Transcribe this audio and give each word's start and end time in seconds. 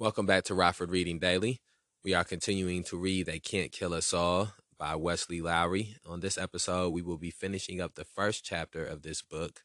Welcome 0.00 0.24
back 0.24 0.44
to 0.44 0.54
Rockford 0.54 0.90
Reading 0.90 1.18
Daily. 1.18 1.60
We 2.02 2.14
are 2.14 2.24
continuing 2.24 2.84
to 2.84 2.96
read 2.96 3.26
They 3.26 3.38
Can't 3.38 3.70
Kill 3.70 3.92
Us 3.92 4.14
All 4.14 4.54
by 4.78 4.96
Wesley 4.96 5.42
Lowery. 5.42 5.96
On 6.06 6.20
this 6.20 6.38
episode, 6.38 6.94
we 6.94 7.02
will 7.02 7.18
be 7.18 7.30
finishing 7.30 7.82
up 7.82 7.96
the 7.96 8.06
first 8.06 8.42
chapter 8.42 8.82
of 8.82 9.02
this 9.02 9.20
book. 9.20 9.60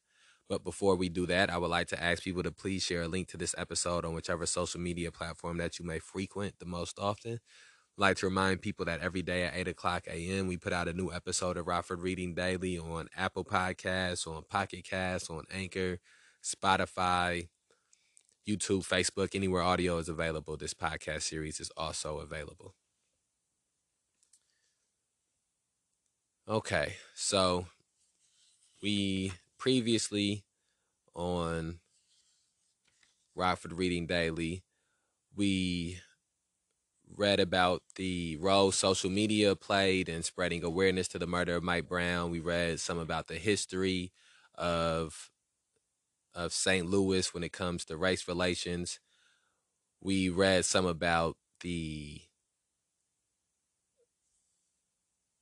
But 0.49 0.61
before 0.61 0.97
we 0.97 1.07
do 1.07 1.25
that, 1.27 1.49
I 1.49 1.57
would 1.57 1.69
like 1.69 1.87
to 1.87 2.03
ask 2.03 2.21
people 2.21 2.43
to 2.43 2.51
please 2.51 2.83
share 2.83 3.03
a 3.03 3.07
link 3.07 3.29
to 3.29 3.37
this 3.37 3.55
episode 3.57 4.03
on 4.03 4.13
whichever 4.13 4.45
social 4.45 4.81
media 4.81 5.09
platform 5.09 5.55
that 5.59 5.79
you 5.79 5.85
may 5.85 5.99
frequent 5.99 6.55
the 6.59 6.65
most 6.65 6.99
often. 6.99 7.35
I'd 7.35 8.01
like 8.01 8.17
to 8.17 8.25
remind 8.25 8.61
people 8.61 8.83
that 8.87 8.99
every 8.99 9.21
day 9.21 9.45
at 9.45 9.55
8 9.55 9.69
o'clock 9.69 10.03
a.m., 10.05 10.47
we 10.47 10.57
put 10.57 10.73
out 10.73 10.89
a 10.89 10.93
new 10.93 11.13
episode 11.13 11.55
of 11.55 11.65
Rockford 11.65 12.01
Reading 12.01 12.33
Daily 12.33 12.77
on 12.77 13.07
Apple 13.15 13.45
Podcasts, 13.45 14.27
on 14.27 14.43
Pocket 14.49 14.83
Casts, 14.83 15.29
on 15.29 15.45
Anchor, 15.49 15.99
Spotify, 16.43 17.47
YouTube, 18.47 18.87
Facebook, 18.87 19.35
anywhere 19.35 19.61
audio 19.61 19.97
is 19.97 20.09
available. 20.09 20.57
This 20.57 20.73
podcast 20.73 21.23
series 21.23 21.59
is 21.59 21.71
also 21.75 22.19
available. 22.19 22.75
Okay, 26.47 26.93
so 27.15 27.65
we 28.83 29.31
previously 29.57 30.43
on 31.15 31.79
Rockford 33.35 33.73
Reading 33.73 34.05
Daily, 34.05 34.63
we 35.35 35.99
read 37.17 37.39
about 37.39 37.81
the 37.95 38.37
role 38.37 38.71
social 38.71 39.09
media 39.09 39.55
played 39.55 40.07
in 40.07 40.21
spreading 40.21 40.63
awareness 40.63 41.07
to 41.09 41.19
the 41.19 41.27
murder 41.27 41.55
of 41.55 41.63
Mike 41.63 41.87
Brown. 41.87 42.29
We 42.29 42.39
read 42.39 42.79
some 42.79 42.99
about 42.99 43.27
the 43.27 43.35
history 43.35 44.11
of 44.53 45.31
of 46.35 46.53
St. 46.53 46.87
Louis 46.87 47.33
when 47.33 47.43
it 47.43 47.53
comes 47.53 47.85
to 47.85 47.97
race 47.97 48.27
relations. 48.27 48.99
We 50.01 50.29
read 50.29 50.65
some 50.65 50.85
about 50.85 51.37
the 51.61 52.21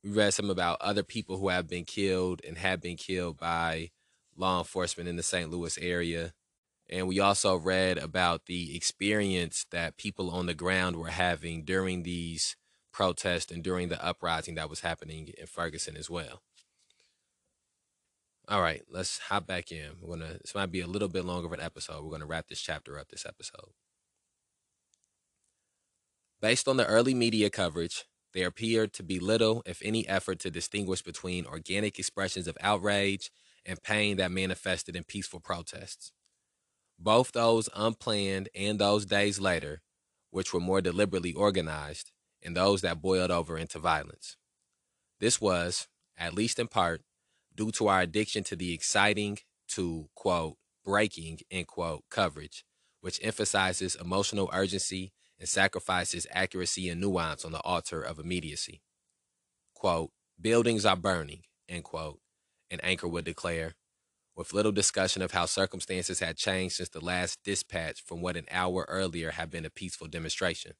we 0.02 0.10
read 0.10 0.34
some 0.34 0.50
about 0.50 0.80
other 0.80 1.02
people 1.02 1.38
who 1.38 1.48
have 1.48 1.66
been 1.66 1.84
killed 1.84 2.42
and 2.46 2.58
have 2.58 2.80
been 2.80 2.96
killed 2.96 3.38
by 3.38 3.90
law 4.36 4.58
enforcement 4.58 5.08
in 5.08 5.16
the 5.16 5.22
St. 5.22 5.50
Louis 5.50 5.78
area. 5.78 6.34
And 6.90 7.08
we 7.08 7.18
also 7.18 7.56
read 7.56 7.96
about 7.96 8.44
the 8.44 8.76
experience 8.76 9.64
that 9.70 9.96
people 9.96 10.30
on 10.30 10.44
the 10.44 10.54
ground 10.54 10.96
were 10.96 11.08
having 11.08 11.64
during 11.64 12.02
these 12.02 12.56
protests 12.92 13.50
and 13.50 13.64
during 13.64 13.88
the 13.88 14.04
uprising 14.04 14.54
that 14.56 14.68
was 14.68 14.80
happening 14.80 15.32
in 15.38 15.46
Ferguson 15.46 15.96
as 15.96 16.10
well. 16.10 16.42
All 18.46 18.60
right, 18.60 18.82
let's 18.90 19.18
hop 19.18 19.46
back 19.46 19.72
in. 19.72 19.92
We're 20.00 20.16
gonna 20.16 20.38
this 20.40 20.54
might 20.54 20.70
be 20.70 20.80
a 20.80 20.86
little 20.86 21.08
bit 21.08 21.24
longer 21.24 21.46
of 21.46 21.52
an 21.52 21.60
episode. 21.60 22.04
We're 22.04 22.10
gonna 22.10 22.26
wrap 22.26 22.48
this 22.48 22.60
chapter 22.60 22.98
up 22.98 23.08
this 23.08 23.24
episode. 23.24 23.70
Based 26.42 26.68
on 26.68 26.76
the 26.76 26.86
early 26.86 27.14
media 27.14 27.48
coverage, 27.48 28.04
there 28.34 28.48
appeared 28.48 28.92
to 28.94 29.02
be 29.02 29.18
little, 29.18 29.62
if 29.64 29.80
any, 29.82 30.06
effort 30.06 30.40
to 30.40 30.50
distinguish 30.50 31.00
between 31.00 31.46
organic 31.46 31.98
expressions 31.98 32.46
of 32.46 32.58
outrage 32.60 33.30
and 33.64 33.82
pain 33.82 34.18
that 34.18 34.30
manifested 34.30 34.94
in 34.94 35.04
peaceful 35.04 35.40
protests. 35.40 36.12
Both 36.98 37.32
those 37.32 37.70
unplanned 37.74 38.50
and 38.54 38.78
those 38.78 39.06
days 39.06 39.40
later, 39.40 39.80
which 40.30 40.52
were 40.52 40.60
more 40.60 40.82
deliberately 40.82 41.32
organized, 41.32 42.10
and 42.42 42.54
those 42.54 42.82
that 42.82 43.00
boiled 43.00 43.30
over 43.30 43.56
into 43.56 43.78
violence. 43.78 44.36
This 45.20 45.40
was, 45.40 45.88
at 46.18 46.34
least 46.34 46.58
in 46.58 46.68
part, 46.68 47.00
due 47.56 47.70
to 47.72 47.88
our 47.88 48.00
addiction 48.00 48.44
to 48.44 48.56
the 48.56 48.72
exciting, 48.72 49.38
to 49.68 50.08
quote, 50.14 50.56
breaking, 50.84 51.40
end 51.50 51.66
quote, 51.66 52.04
coverage, 52.10 52.64
which 53.00 53.20
emphasizes 53.22 53.96
emotional 53.96 54.50
urgency 54.52 55.12
and 55.38 55.48
sacrifices 55.48 56.26
accuracy 56.30 56.88
and 56.88 57.00
nuance 57.00 57.44
on 57.44 57.52
the 57.52 57.60
altar 57.60 58.00
of 58.00 58.18
immediacy. 58.18 58.82
Quote, 59.74 60.10
buildings 60.40 60.84
are 60.84 60.96
burning, 60.96 61.42
end 61.68 61.84
quote, 61.84 62.20
an 62.70 62.80
anchor 62.82 63.08
would 63.08 63.24
declare, 63.24 63.74
with 64.36 64.52
little 64.52 64.72
discussion 64.72 65.22
of 65.22 65.30
how 65.30 65.46
circumstances 65.46 66.18
had 66.20 66.36
changed 66.36 66.76
since 66.76 66.88
the 66.88 67.04
last 67.04 67.38
dispatch 67.44 68.02
from 68.04 68.20
what 68.20 68.36
an 68.36 68.46
hour 68.50 68.84
earlier 68.88 69.32
had 69.32 69.50
been 69.50 69.64
a 69.64 69.70
peaceful 69.70 70.08
demonstration. 70.08 70.72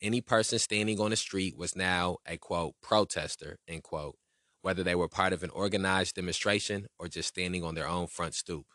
Any 0.00 0.20
person 0.20 0.58
standing 0.58 1.00
on 1.00 1.10
the 1.10 1.16
street 1.16 1.56
was 1.56 1.76
now 1.76 2.18
a 2.26 2.36
quote, 2.36 2.74
protester, 2.82 3.58
end 3.66 3.82
quote, 3.82 4.16
whether 4.66 4.82
they 4.82 4.96
were 4.96 5.06
part 5.06 5.32
of 5.32 5.44
an 5.44 5.50
organized 5.50 6.16
demonstration 6.16 6.88
or 6.98 7.06
just 7.06 7.28
standing 7.28 7.62
on 7.62 7.76
their 7.76 7.86
own 7.86 8.08
front 8.08 8.34
stoop. 8.34 8.66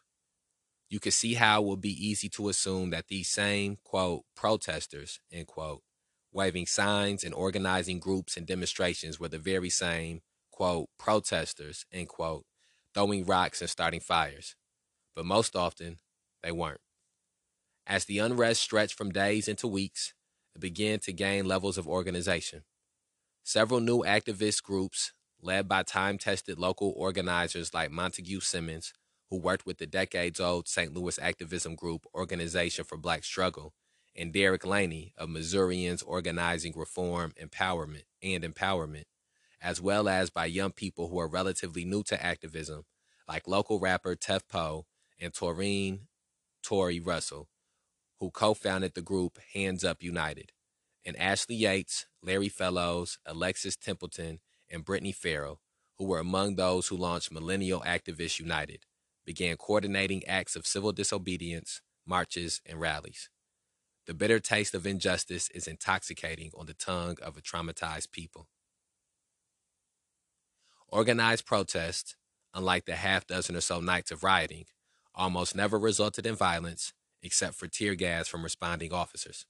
You 0.89 1.01
could 1.01 1.11
see 1.11 1.33
how 1.33 1.61
it 1.61 1.67
would 1.67 1.81
be 1.81 2.07
easy 2.07 2.29
to 2.29 2.47
assume 2.47 2.91
that 2.91 3.09
these 3.09 3.27
same, 3.27 3.77
quote, 3.83 4.23
protesters, 4.33 5.19
end 5.33 5.47
quote, 5.47 5.81
waving 6.31 6.67
signs 6.67 7.25
and 7.25 7.33
organizing 7.33 7.99
groups 7.99 8.37
and 8.37 8.47
demonstrations 8.47 9.19
were 9.19 9.27
the 9.27 9.37
very 9.37 9.69
same, 9.69 10.21
quote, 10.49 10.87
protesters, 10.97 11.85
end 11.91 12.07
quote, 12.07 12.45
throwing 12.93 13.25
rocks 13.25 13.59
and 13.59 13.69
starting 13.69 13.99
fires. 13.99 14.55
But 15.13 15.25
most 15.25 15.57
often, 15.57 15.97
they 16.41 16.53
weren't. 16.53 16.79
As 17.85 18.05
the 18.05 18.19
unrest 18.19 18.61
stretched 18.61 18.97
from 18.97 19.11
days 19.11 19.49
into 19.49 19.67
weeks, 19.67 20.13
it 20.55 20.61
began 20.61 20.99
to 20.99 21.11
gain 21.11 21.49
levels 21.49 21.77
of 21.77 21.85
organization. 21.85 22.61
Several 23.43 23.81
new 23.81 24.03
activist 24.03 24.63
groups, 24.63 25.11
led 25.41 25.67
by 25.67 25.83
time 25.83 26.17
tested 26.17 26.59
local 26.59 26.93
organizers 26.95 27.73
like 27.73 27.91
Montague 27.91 28.41
Simmons, 28.41 28.93
who 29.29 29.37
worked 29.37 29.65
with 29.65 29.77
the 29.77 29.87
decades 29.87 30.39
old 30.39 30.67
St. 30.67 30.93
Louis 30.93 31.17
activism 31.19 31.75
group 31.75 32.05
Organization 32.13 32.85
for 32.85 32.97
Black 32.97 33.23
Struggle, 33.23 33.73
and 34.15 34.33
Derek 34.33 34.65
Laney 34.65 35.13
of 35.17 35.29
Missourians 35.29 36.01
Organizing 36.01 36.73
Reform, 36.75 37.33
Empowerment, 37.41 38.03
and 38.21 38.43
Empowerment, 38.43 39.05
as 39.61 39.81
well 39.81 40.09
as 40.09 40.29
by 40.29 40.45
young 40.45 40.71
people 40.71 41.07
who 41.07 41.19
are 41.19 41.27
relatively 41.27 41.85
new 41.85 42.03
to 42.03 42.23
activism, 42.23 42.83
like 43.27 43.47
local 43.47 43.79
rapper 43.79 44.15
Tef 44.15 44.41
Poe 44.49 44.85
and 45.19 45.33
Taurine 45.33 46.07
Tori 46.61 46.99
Russell, 46.99 47.47
who 48.19 48.29
co 48.31 48.53
founded 48.53 48.93
the 48.93 49.01
group 49.01 49.39
Hands 49.53 49.83
Up 49.83 50.03
United, 50.03 50.51
and 51.05 51.17
Ashley 51.17 51.55
Yates, 51.55 52.05
Larry 52.21 52.49
Fellows, 52.49 53.17
Alexis 53.25 53.75
Templeton, 53.75 54.39
and 54.71 54.85
Brittany 54.85 55.11
Farrell, 55.11 55.59
who 55.97 56.05
were 56.05 56.19
among 56.19 56.55
those 56.55 56.87
who 56.87 56.97
launched 56.97 57.31
Millennial 57.31 57.81
Activists 57.81 58.39
United, 58.39 58.85
began 59.25 59.57
coordinating 59.57 60.25
acts 60.25 60.55
of 60.55 60.65
civil 60.65 60.91
disobedience, 60.91 61.81
marches, 62.05 62.61
and 62.65 62.79
rallies. 62.79 63.29
The 64.07 64.13
bitter 64.13 64.39
taste 64.39 64.73
of 64.73 64.87
injustice 64.87 65.49
is 65.51 65.67
intoxicating 65.67 66.51
on 66.57 66.65
the 66.65 66.73
tongue 66.73 67.17
of 67.21 67.37
a 67.37 67.41
traumatized 67.41 68.11
people. 68.11 68.47
Organized 70.87 71.45
protests, 71.45 72.15
unlike 72.53 72.85
the 72.85 72.95
half 72.95 73.27
dozen 73.27 73.55
or 73.55 73.61
so 73.61 73.79
nights 73.79 74.11
of 74.11 74.23
rioting, 74.23 74.65
almost 75.13 75.55
never 75.55 75.77
resulted 75.77 76.25
in 76.25 76.35
violence 76.35 76.93
except 77.23 77.55
for 77.55 77.67
tear 77.67 77.95
gas 77.95 78.27
from 78.27 78.43
responding 78.43 78.91
officers. 78.91 79.45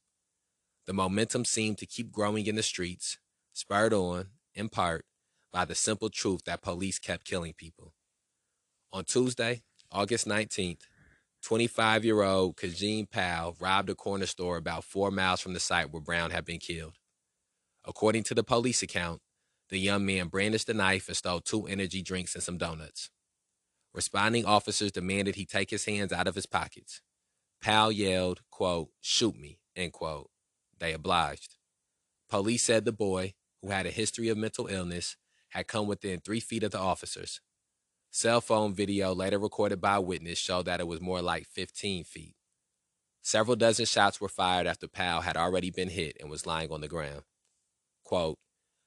The 0.86 0.94
momentum 0.94 1.46
seemed 1.46 1.78
to 1.78 1.86
keep 1.86 2.12
growing 2.12 2.48
in 2.48 2.56
the 2.56 2.64
streets, 2.64 3.18
spurred 3.54 3.94
on, 3.94 4.28
in 4.54 4.68
part, 4.70 5.06
by 5.52 5.66
the 5.66 5.76
simple 5.76 6.10
truth 6.10 6.44
that 6.46 6.62
police 6.62 7.00
kept 7.00 7.26
killing 7.26 7.54
people. 7.54 7.94
On 8.94 9.04
Tuesday, 9.04 9.64
August 9.92 10.28
19th, 10.28 10.82
25 11.44 12.06
year 12.06 12.22
old 12.22 12.56
Kajim 12.56 13.10
Powell 13.10 13.56
robbed 13.60 13.90
a 13.90 13.96
corner 13.96 14.26
store 14.26 14.58
about 14.58 14.84
four 14.84 15.12
miles 15.12 15.42
from 15.42 15.54
the 15.54 15.60
site 15.60 15.92
where 15.92 16.02
Brown 16.02 16.32
had 16.32 16.46
been 16.46 16.60
killed. 16.60 16.98
According 17.86 18.24
to 18.24 18.36
the 18.36 18.44
police 18.44 18.84
account, 18.84 19.22
the 19.70 19.80
young 19.80 20.06
man 20.06 20.28
brandished 20.28 20.70
a 20.70 20.74
knife 20.74 21.08
and 21.08 21.18
stole 21.18 21.40
two 21.40 21.66
energy 21.66 22.02
drinks 22.02 22.36
and 22.36 22.44
some 22.44 22.58
donuts. 22.58 23.10
Responding 23.94 24.46
officers 24.46 24.92
demanded 24.92 25.36
he 25.36 25.46
take 25.46 25.70
his 25.70 25.86
hands 25.86 26.14
out 26.14 26.28
of 26.28 26.36
his 26.36 26.46
pockets. 26.46 27.02
Powell 27.62 27.92
yelled, 27.92 28.42
quote, 28.52 28.90
shoot 29.02 29.36
me, 29.38 29.60
end 29.76 29.94
quote. 29.94 30.30
They 30.80 30.94
obliged. 30.94 31.56
Police 32.30 32.64
said 32.64 32.86
the 32.86 32.92
boy, 32.92 33.34
who 33.62 33.70
had 33.70 33.86
a 33.86 33.92
history 33.92 34.30
of 34.30 34.38
mental 34.38 34.68
illness, 34.68 35.18
had 35.52 35.68
come 35.68 35.88
within 35.88 36.20
three 36.20 36.40
feet 36.40 36.64
of 36.64 36.72
the 36.72 36.80
officers. 36.80 37.40
Cell 38.10 38.42
phone 38.42 38.74
video 38.74 39.14
later 39.14 39.40
recorded 39.40 39.80
by 39.80 39.96
a 39.96 40.02
witness 40.02 40.38
showed 40.38 40.66
that 40.66 40.82
it 40.82 40.88
was 40.88 41.00
more 41.00 41.22
like 41.22 41.48
15 41.48 42.04
feet. 42.04 42.36
Several 43.22 43.56
dozen 43.56 43.86
shots 43.86 44.20
were 44.20 44.28
fired 44.28 44.68
after 44.68 44.88
Powell 44.88 45.22
had 45.22 45.38
already 45.38 45.70
been 45.70 45.90
hit 45.90 46.18
and 46.20 46.30
was 46.30 46.46
lying 46.46 46.72
on 46.72 46.82
the 46.82 46.88
ground. 46.88 47.22
Quote, 48.04 48.40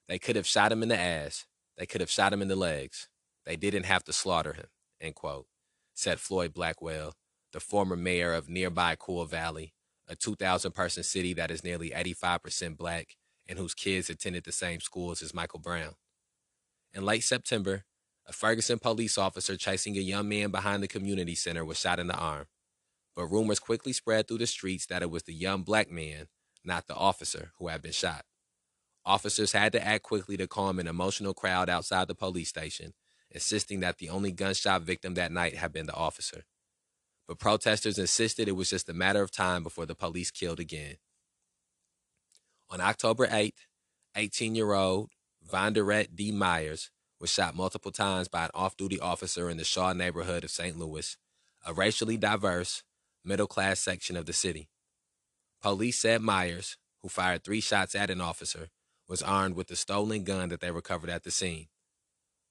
they 0.08 0.18
could 0.18 0.36
have 0.36 0.46
shot 0.46 0.72
him 0.72 0.82
in 0.82 0.88
the 0.88 0.98
ass. 0.98 1.46
They 1.78 1.86
could 1.86 2.00
have 2.00 2.10
shot 2.10 2.32
him 2.32 2.42
in 2.42 2.48
the 2.48 2.56
legs. 2.56 3.08
They 3.46 3.56
didn't 3.56 3.84
have 3.84 4.04
to 4.04 4.12
slaughter 4.12 4.52
him, 4.52 4.66
end 5.00 5.14
quote, 5.14 5.46
said 5.94 6.20
Floyd 6.20 6.52
Blackwell, 6.52 7.14
the 7.52 7.60
former 7.60 7.96
mayor 7.96 8.34
of 8.34 8.48
nearby 8.48 8.96
Cool 8.98 9.24
Valley, 9.26 9.74
a 10.08 10.16
2,000 10.16 10.72
person 10.72 11.02
city 11.02 11.32
that 11.34 11.50
is 11.50 11.64
nearly 11.64 11.90
85% 11.90 12.76
black 12.76 13.16
and 13.48 13.58
whose 13.58 13.74
kids 13.74 14.10
attended 14.10 14.44
the 14.44 14.52
same 14.52 14.80
schools 14.80 15.22
as 15.22 15.34
Michael 15.34 15.60
Brown. 15.60 15.94
In 16.94 17.04
late 17.04 17.24
September, 17.24 17.84
a 18.26 18.32
Ferguson 18.32 18.78
police 18.78 19.18
officer 19.18 19.56
chasing 19.56 19.96
a 19.96 20.00
young 20.00 20.28
man 20.28 20.50
behind 20.50 20.82
the 20.82 20.88
community 20.88 21.34
center 21.34 21.64
was 21.64 21.78
shot 21.78 21.98
in 21.98 22.06
the 22.06 22.14
arm. 22.14 22.46
but 23.16 23.26
rumors 23.26 23.60
quickly 23.60 23.92
spread 23.92 24.26
through 24.28 24.38
the 24.38 24.46
streets 24.46 24.86
that 24.86 25.02
it 25.02 25.10
was 25.10 25.24
the 25.24 25.34
young 25.34 25.62
black 25.62 25.90
man, 25.90 26.26
not 26.64 26.86
the 26.86 26.94
officer, 26.94 27.52
who 27.58 27.68
had 27.68 27.82
been 27.82 27.92
shot. 27.92 28.24
Officers 29.04 29.52
had 29.52 29.72
to 29.72 29.86
act 29.86 30.04
quickly 30.04 30.36
to 30.36 30.48
calm 30.48 30.78
an 30.78 30.88
emotional 30.88 31.34
crowd 31.34 31.68
outside 31.68 32.08
the 32.08 32.14
police 32.14 32.48
station, 32.48 32.94
insisting 33.30 33.80
that 33.80 33.98
the 33.98 34.08
only 34.08 34.32
gunshot 34.32 34.82
victim 34.82 35.14
that 35.14 35.32
night 35.32 35.56
had 35.56 35.72
been 35.72 35.86
the 35.86 35.94
officer. 35.94 36.44
But 37.28 37.38
protesters 37.38 37.98
insisted 37.98 38.48
it 38.48 38.56
was 38.56 38.70
just 38.70 38.88
a 38.88 38.94
matter 38.94 39.22
of 39.22 39.30
time 39.30 39.62
before 39.62 39.86
the 39.86 39.94
police 39.94 40.30
killed 40.30 40.60
again. 40.60 40.96
On 42.70 42.80
October 42.80 43.26
8th, 43.26 43.66
18 44.16 44.54
year 44.54 44.72
old 44.72 45.10
Vonderrit 45.50 46.16
D. 46.16 46.32
Myers 46.32 46.90
was 47.20 47.30
shot 47.30 47.54
multiple 47.54 47.92
times 47.92 48.28
by 48.28 48.44
an 48.44 48.50
off 48.54 48.76
duty 48.76 48.98
officer 48.98 49.48
in 49.50 49.56
the 49.56 49.64
Shaw 49.64 49.92
neighborhood 49.92 50.44
of 50.44 50.50
St. 50.50 50.78
Louis, 50.78 51.16
a 51.66 51.72
racially 51.72 52.16
diverse, 52.16 52.82
middle 53.24 53.46
class 53.46 53.80
section 53.80 54.16
of 54.16 54.26
the 54.26 54.32
city. 54.32 54.68
Police 55.62 55.98
said 55.98 56.20
Myers, 56.20 56.76
who 57.02 57.08
fired 57.08 57.44
three 57.44 57.60
shots 57.60 57.94
at 57.94 58.10
an 58.10 58.20
officer, 58.20 58.68
was 59.08 59.22
armed 59.22 59.56
with 59.56 59.68
the 59.68 59.76
stolen 59.76 60.24
gun 60.24 60.48
that 60.48 60.60
they 60.60 60.70
recovered 60.70 61.10
at 61.10 61.24
the 61.24 61.30
scene. 61.30 61.68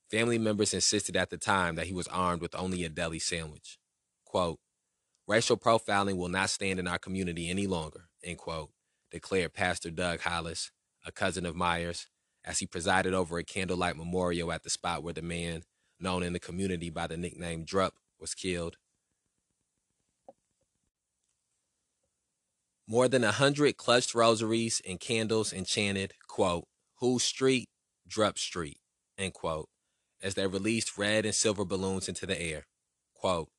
Family 0.10 0.38
members 0.38 0.74
insisted 0.74 1.16
at 1.18 1.30
the 1.30 1.38
time 1.38 1.75
that 1.75 1.88
he 1.88 1.94
was 1.94 2.07
armed 2.07 2.42
with 2.42 2.56
only 2.56 2.84
a 2.84 2.90
deli 2.90 3.19
sandwich. 3.19 3.80
Quote, 4.25 4.60
racial 5.28 5.57
profiling 5.57 6.18
will 6.18 6.30
not 6.30 6.50
stand 6.50 6.80
in 6.80 6.88
our 6.88 7.00
community 7.00 7.50
any 7.50 7.68
longer, 7.68 8.10
end 8.24 8.38
quote, 8.38 8.72
declared 9.12 9.54
Pastor 9.54 9.90
Doug 9.90 10.22
Hollis, 10.22 10.72
a 11.06 11.12
cousin 11.12 11.45
of 11.45 11.56
Myers, 11.56 12.07
as 12.45 12.60
he 12.60 12.66
presided 12.66 13.13
over 13.13 13.38
a 13.38 13.44
candlelight 13.44 13.95
memorial 13.95 14.51
at 14.51 14.63
the 14.63 14.69
spot 14.69 15.04
where 15.04 15.13
the 15.13 15.22
man, 15.22 15.63
known 16.00 16.24
in 16.24 16.34
the 16.34 16.40
community 16.40 16.90
by 16.90 17.07
the 17.07 17.18
nickname 17.18 17.66
Drup, 17.66 17.92
was 18.19 18.34
killed. 18.34 18.78
More 22.88 23.07
than 23.07 23.24
a 23.24 23.31
hundred 23.31 23.78
clutched 23.78 24.13
rosaries 24.13 24.81
and 24.88 25.00
candles 25.00 25.54
and 25.54 25.66
chanted, 25.66 26.13
quote, 26.28 26.66
Whose 27.00 27.24
street? 27.24 27.69
Drup 28.07 28.38
Street, 28.38 28.80
end 29.18 29.34
quote, 29.34 29.69
as 30.22 30.36
they 30.36 30.45
released 30.45 30.98
red 30.98 31.25
and 31.25 31.34
silver 31.34 31.66
balloons 31.66 32.10
into 32.10 32.25
the 32.25 32.40
air. 32.40 32.66
Quote, 33.16 33.50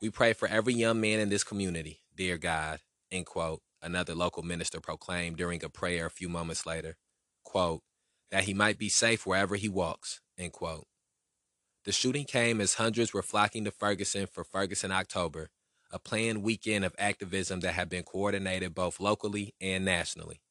We 0.00 0.10
pray 0.10 0.32
for 0.32 0.46
every 0.48 0.74
young 0.74 1.00
man 1.00 1.18
in 1.18 1.28
this 1.28 1.44
community, 1.44 2.00
dear 2.16 2.38
God, 2.38 2.80
end 3.10 3.26
quote, 3.26 3.60
another 3.82 4.14
local 4.14 4.42
minister 4.42 4.80
proclaimed 4.80 5.36
during 5.36 5.62
a 5.64 5.68
prayer 5.68 6.06
a 6.06 6.10
few 6.10 6.28
moments 6.28 6.64
later. 6.64 6.96
Quote, 7.44 7.82
that 8.30 8.44
he 8.44 8.54
might 8.54 8.78
be 8.78 8.88
safe 8.88 9.26
wherever 9.26 9.56
he 9.56 9.68
walks, 9.68 10.20
end 10.36 10.52
quote. 10.52 10.86
The 11.84 11.92
shooting 11.92 12.24
came 12.24 12.60
as 12.60 12.74
hundreds 12.74 13.14
were 13.14 13.22
flocking 13.22 13.64
to 13.64 13.70
Ferguson 13.70 14.26
for 14.26 14.44
Ferguson 14.44 14.92
October, 14.92 15.50
a 15.90 15.98
planned 15.98 16.42
weekend 16.42 16.84
of 16.84 16.94
activism 16.98 17.60
that 17.60 17.72
had 17.72 17.88
been 17.88 18.02
coordinated 18.02 18.74
both 18.74 19.00
locally 19.00 19.54
and 19.60 19.84
nationally. 19.84 20.42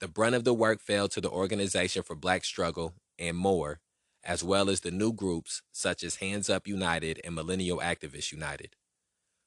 The 0.00 0.08
brunt 0.08 0.34
of 0.34 0.44
the 0.44 0.54
work 0.54 0.80
fell 0.80 1.08
to 1.08 1.20
the 1.20 1.30
Organization 1.30 2.02
for 2.02 2.16
Black 2.16 2.44
Struggle 2.44 2.94
and 3.18 3.36
more, 3.36 3.80
as 4.24 4.42
well 4.42 4.68
as 4.68 4.80
the 4.80 4.90
new 4.90 5.12
groups 5.12 5.62
such 5.72 6.02
as 6.02 6.16
Hands 6.16 6.48
Up 6.50 6.66
United 6.66 7.20
and 7.24 7.34
Millennial 7.34 7.78
Activists 7.78 8.32
United. 8.32 8.74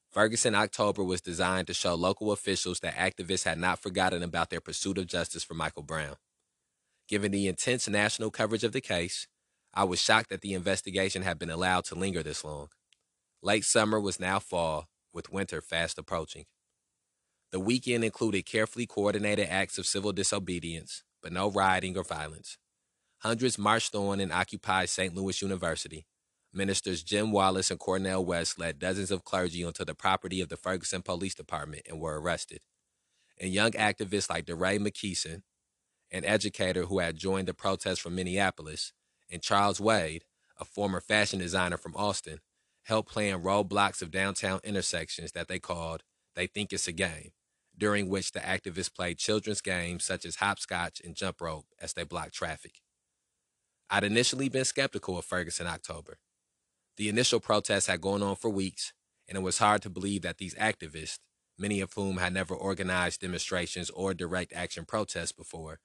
Ferguson 0.10 0.56
October 0.56 1.04
was 1.04 1.22
designed 1.22 1.68
to 1.68 1.74
show 1.74 1.96
local 1.96 2.34
officials 2.34 2.82
that 2.82 2.96
activists 2.96 3.46
had 3.46 3.58
not 3.58 3.80
forgotten 3.80 4.24
about 4.24 4.50
their 4.50 4.60
pursuit 4.60 4.98
of 4.98 5.08
justice 5.08 5.44
for 5.44 5.54
Michael 5.54 5.84
Brown. 5.84 6.18
Given 7.12 7.34
the 7.34 7.50
intense 7.50 7.90
national 7.90 8.32
coverage 8.32 8.64
of 8.64 8.72
the 8.72 8.80
case, 8.80 9.28
I 9.74 9.84
was 9.84 10.00
shocked 10.00 10.30
that 10.30 10.40
the 10.40 10.54
investigation 10.54 11.24
had 11.24 11.38
been 11.38 11.50
allowed 11.50 11.84
to 11.86 11.96
linger 11.96 12.24
this 12.24 12.46
long. 12.46 12.70
Late 13.44 13.66
summer 13.66 14.00
was 14.00 14.18
now 14.18 14.40
fall, 14.40 14.88
with 15.12 15.30
winter 15.30 15.60
fast 15.62 16.00
approaching. 16.00 16.46
The 17.52 17.60
weekend 17.60 18.06
included 18.06 18.46
carefully 18.46 18.86
coordinated 18.86 19.50
acts 19.50 19.78
of 19.78 19.86
civil 19.86 20.14
disobedience, 20.14 21.04
but 21.22 21.34
no 21.34 21.52
rioting 21.52 21.98
or 21.98 22.06
violence. 22.06 22.58
Hundreds 23.18 23.58
marched 23.58 23.94
on 23.94 24.22
and 24.22 24.32
occupied 24.32 24.88
St. 24.88 25.14
Louis 25.14 25.42
University. 25.42 26.06
Ministers 26.54 27.04
Jim 27.04 27.34
Wallis 27.34 27.72
and 27.72 27.80
Cornel 27.80 28.24
West 28.24 28.58
led 28.58 28.80
dozens 28.80 29.12
of 29.12 29.26
clergy 29.26 29.66
onto 29.66 29.84
the 29.84 29.96
property 29.96 30.40
of 30.40 30.48
the 30.48 30.56
Ferguson 30.56 31.02
Police 31.02 31.36
Department 31.36 31.82
and 31.90 32.00
were 32.00 32.22
arrested. 32.22 32.62
And 33.38 33.52
young 33.52 33.72
activists 33.72 34.30
like 34.30 34.46
DeRay 34.46 34.80
Mckesson, 34.80 35.42
an 36.12 36.26
educator 36.26 36.84
who 36.84 37.00
had 37.00 37.16
joined 37.16 37.48
the 37.48 37.54
protest 37.54 38.02
from 38.02 38.16
Minneapolis, 38.16 38.94
and 39.32 39.42
Charles 39.42 39.80
Wade, 39.80 40.26
a 40.60 40.66
former 40.66 41.00
fashion 41.00 41.40
designer 41.40 41.78
from 41.78 41.96
Austin, 41.96 42.40
helped 42.84 43.12
plan 43.12 43.42
roadblocks 43.44 44.02
of 44.02 44.12
downtown 44.12 44.60
intersections 44.64 45.32
that 45.32 45.48
they 45.48 45.60
called 45.60 46.04
They 46.36 46.48
Think 46.48 46.74
It's 46.74 46.88
a 46.88 46.92
Game, 46.92 47.32
during 47.78 48.10
which 48.10 48.32
the 48.32 48.40
activists 48.40 48.94
played 48.94 49.18
children's 49.18 49.62
games 49.62 50.04
such 50.04 50.26
as 50.26 50.38
hopscotch 50.38 51.02
and 51.04 51.16
jump 51.16 51.42
rope 51.42 51.66
as 51.80 51.94
they 51.94 52.04
blocked 52.04 52.34
traffic. 52.34 52.82
I'd 53.90 54.04
initially 54.04 54.50
been 54.50 54.66
skeptical 54.66 55.18
of 55.18 55.26
Ferguson 55.26 55.68
October. 55.68 56.18
The 56.98 57.10
initial 57.10 57.40
protests 57.40 57.88
had 57.88 58.02
gone 58.02 58.22
on 58.22 58.36
for 58.36 58.50
weeks, 58.50 58.94
and 59.28 59.38
it 59.38 59.42
was 59.42 59.60
hard 59.60 59.82
to 59.84 59.90
believe 59.90 60.24
that 60.24 60.38
these 60.38 60.56
activists, 60.56 61.20
many 61.58 61.80
of 61.80 61.94
whom 61.94 62.18
had 62.18 62.34
never 62.34 62.54
organized 62.54 63.22
demonstrations 63.22 63.90
or 63.90 64.14
direct 64.14 64.54
action 64.54 64.86
protests 64.86 65.32
before, 65.32 65.80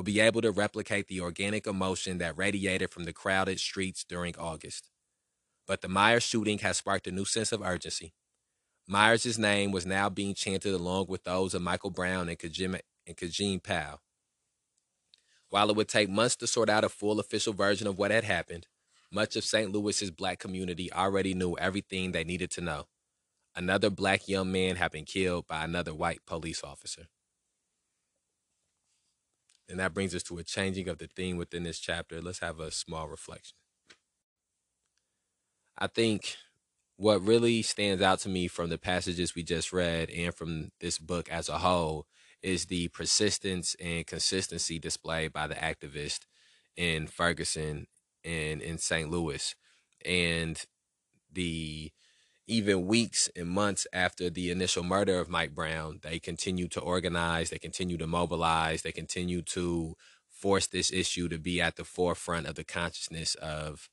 will 0.00 0.04
be 0.04 0.18
able 0.18 0.40
to 0.40 0.50
replicate 0.50 1.08
the 1.08 1.20
organic 1.20 1.66
emotion 1.66 2.16
that 2.16 2.38
radiated 2.38 2.88
from 2.88 3.04
the 3.04 3.12
crowded 3.12 3.60
streets 3.60 4.02
during 4.02 4.34
August. 4.38 4.88
But 5.66 5.82
the 5.82 5.88
Myers 5.88 6.22
shooting 6.22 6.56
has 6.60 6.78
sparked 6.78 7.06
a 7.06 7.10
new 7.10 7.26
sense 7.26 7.52
of 7.52 7.60
urgency. 7.60 8.14
Myers' 8.88 9.38
name 9.38 9.72
was 9.72 9.84
now 9.84 10.08
being 10.08 10.32
chanted 10.32 10.72
along 10.72 11.08
with 11.10 11.24
those 11.24 11.52
of 11.52 11.60
Michael 11.60 11.90
Brown 11.90 12.30
and 12.30 12.38
Kajim 12.38 12.80
and 13.06 13.14
Kajim 13.14 13.62
Powell. 13.62 14.00
While 15.50 15.68
it 15.68 15.76
would 15.76 15.88
take 15.88 16.08
months 16.08 16.36
to 16.36 16.46
sort 16.46 16.70
out 16.70 16.82
a 16.82 16.88
full 16.88 17.20
official 17.20 17.52
version 17.52 17.86
of 17.86 17.98
what 17.98 18.10
had 18.10 18.24
happened, 18.24 18.68
much 19.12 19.36
of 19.36 19.44
St. 19.44 19.70
Louis's 19.70 20.10
black 20.10 20.38
community 20.38 20.90
already 20.90 21.34
knew 21.34 21.58
everything 21.58 22.12
they 22.12 22.24
needed 22.24 22.50
to 22.52 22.62
know. 22.62 22.86
Another 23.54 23.90
black 23.90 24.26
young 24.26 24.50
man 24.50 24.76
had 24.76 24.92
been 24.92 25.04
killed 25.04 25.46
by 25.46 25.62
another 25.62 25.92
white 25.92 26.24
police 26.24 26.64
officer. 26.64 27.08
And 29.70 29.80
that 29.80 29.94
brings 29.94 30.14
us 30.14 30.22
to 30.24 30.38
a 30.38 30.44
changing 30.44 30.88
of 30.88 30.98
the 30.98 31.06
theme 31.06 31.36
within 31.36 31.62
this 31.62 31.78
chapter. 31.78 32.20
Let's 32.20 32.40
have 32.40 32.60
a 32.60 32.70
small 32.70 33.08
reflection. 33.08 33.56
I 35.78 35.86
think 35.86 36.36
what 36.96 37.22
really 37.22 37.62
stands 37.62 38.02
out 38.02 38.18
to 38.20 38.28
me 38.28 38.46
from 38.48 38.68
the 38.68 38.76
passages 38.76 39.34
we 39.34 39.42
just 39.42 39.72
read 39.72 40.10
and 40.10 40.34
from 40.34 40.70
this 40.80 40.98
book 40.98 41.30
as 41.30 41.48
a 41.48 41.58
whole 41.58 42.06
is 42.42 42.66
the 42.66 42.88
persistence 42.88 43.74
and 43.80 44.06
consistency 44.06 44.78
displayed 44.78 45.32
by 45.32 45.46
the 45.46 45.54
activist 45.54 46.20
in 46.76 47.06
Ferguson 47.06 47.86
and 48.24 48.60
in 48.60 48.76
St. 48.76 49.10
Louis. 49.10 49.54
And 50.04 50.62
the 51.32 51.92
even 52.50 52.86
weeks 52.86 53.30
and 53.36 53.48
months 53.48 53.86
after 53.92 54.28
the 54.28 54.50
initial 54.50 54.82
murder 54.82 55.20
of 55.20 55.28
Mike 55.28 55.54
Brown, 55.54 56.00
they 56.02 56.18
continue 56.18 56.68
to 56.68 56.80
organize, 56.80 57.50
they 57.50 57.58
continue 57.58 57.96
to 57.96 58.06
mobilize, 58.06 58.82
they 58.82 58.92
continue 58.92 59.40
to 59.42 59.94
force 60.28 60.66
this 60.66 60.92
issue 60.92 61.28
to 61.28 61.38
be 61.38 61.60
at 61.60 61.76
the 61.76 61.84
forefront 61.84 62.46
of 62.46 62.56
the 62.56 62.64
consciousness 62.64 63.34
of 63.36 63.88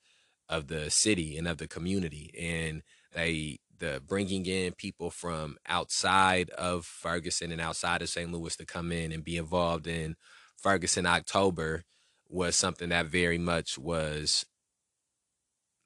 of 0.50 0.68
the 0.68 0.90
city 0.90 1.38
and 1.38 1.46
of 1.46 1.58
the 1.58 1.68
community 1.68 2.32
and 2.40 2.82
they 3.14 3.60
the 3.80 4.02
bringing 4.08 4.46
in 4.46 4.72
people 4.74 5.12
from 5.12 5.58
outside 5.68 6.50
of 6.52 6.86
Ferguson 6.86 7.52
and 7.52 7.60
outside 7.60 8.02
of 8.02 8.10
St. 8.10 8.32
Louis 8.32 8.56
to 8.56 8.66
come 8.66 8.94
in 8.94 9.12
and 9.12 9.26
be 9.26 9.38
involved 9.38 9.88
in 9.88 10.16
Ferguson 10.56 11.06
October 11.06 11.84
was 12.30 12.56
something 12.56 12.90
that 12.90 13.08
very 13.08 13.38
much 13.38 13.78
was 13.78 14.46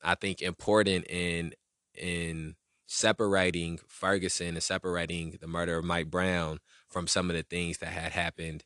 I 0.03 0.13
think 0.13 0.43
important 0.43 1.05
in 1.09 1.53
in 1.95 2.55
separating 2.93 3.79
Ferguson 3.87 4.49
and 4.49 4.61
separating 4.61 5.37
the 5.39 5.47
murder 5.47 5.77
of 5.77 5.85
Mike 5.85 6.11
Brown 6.11 6.59
from 6.89 7.07
some 7.07 7.29
of 7.29 7.37
the 7.37 7.41
things 7.41 7.77
that 7.77 7.87
had 7.87 8.11
happened 8.11 8.65